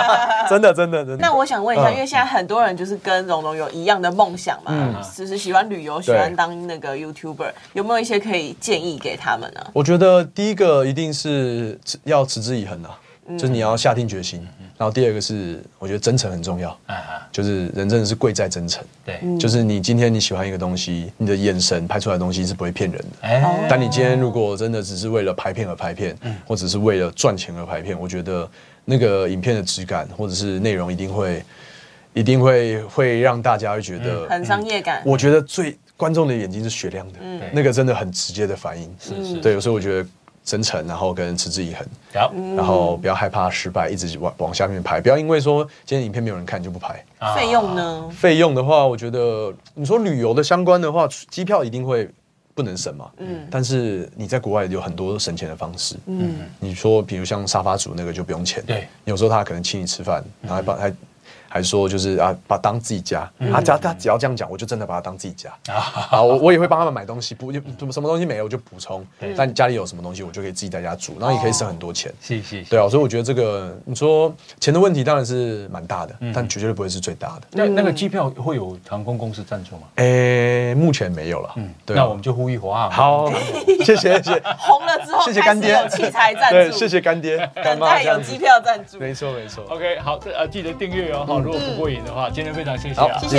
[0.48, 1.16] 真的真的真的。
[1.18, 9.60] 那我想问一下，因为现在很多人就是跟蓉蓉有一样的梦想嘛，就是喜欢旅游，喜欢当那个 YouTuber，有没有一些可以建议给他们呢？
[9.74, 12.98] 我觉得第一个一定是要持之以恒啊。
[13.38, 14.44] 就是你要下定决心，
[14.80, 16.74] 然后第二个是我觉得真诚很重要，
[17.30, 18.82] 就是人真的是贵在真诚。
[19.04, 23.66] 对，就是你今天你喜欢一个东西，你的眼神拍出来的东西是不会骗人的。
[23.68, 26.16] 但你今天如果真的只是为了拍片而拍片，
[26.46, 28.50] 或者是为了赚钱而拍片，我觉得
[28.86, 31.44] 那个影片的质感或者是内容一定会
[32.14, 35.02] 一定会会让大家会觉得很商业感。
[35.04, 37.18] 我觉得最观众的眼睛是雪亮的，
[37.52, 38.96] 那个真的很直接的反应。
[38.98, 40.08] 是是，对，所以我觉得。
[40.44, 41.86] 真诚，然后跟持之以恒，
[42.56, 47.04] 然后不要害怕失败，一直往往下面拍，不要因为说今天影片没有人看就不拍。
[47.36, 48.08] 费用呢？
[48.10, 52.08] 费用的话，我觉得你说旅游的相关的话，机票一定会
[52.54, 53.10] 不能省嘛。
[53.18, 53.46] 嗯。
[53.50, 55.96] 但是你在国外有很多省钱的方式。
[56.06, 56.38] 嗯。
[56.58, 58.62] 你说，比如像沙发主那个就不用钱。
[58.66, 58.88] 对。
[59.04, 60.92] 有时候他可能请你吃饭，然后还帮还。
[61.52, 65.50] 还说就是啊，把当自己家，他只要他只要这样讲，我就真的把他当自己家
[66.10, 66.22] 啊。
[66.22, 69.04] 我我也会帮他们买东西，补什么什么东西没有我就补充。
[69.36, 72.14] 但家里有什么东西，我就可以自己在家煮，然后也可以省很多钱。
[72.22, 72.62] 是是。
[72.64, 77.42] 对啊，所以我觉得这个你说钱的问题当然是蛮大的，但绝对不会是最大的。
[77.50, 79.82] 那那个机票会有航空公司赞助吗？
[79.96, 81.52] 诶，目前没有了。
[81.56, 81.96] 嗯，对。
[81.96, 82.90] 那我们就呼吁华航。
[82.90, 83.32] 好，
[83.84, 84.42] 谢谢谢谢。
[84.58, 85.72] 红了之后，谢谢干爹。
[85.72, 86.78] 有器材赞助。
[86.78, 87.36] 谢谢干爹。
[87.56, 88.98] 等待有机票赞助。
[88.98, 89.64] 没错没错。
[89.68, 91.39] OK，好，这呃记得订阅哦。
[91.40, 92.28] 好，如果不过瘾的话。
[92.30, 93.38] 今天非常谢谢，谢谢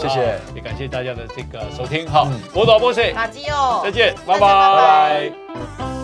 [0.00, 2.08] 谢谢，也感谢大家的这个收听。
[2.08, 5.99] 好，我导播是马基哦，再见，拜拜。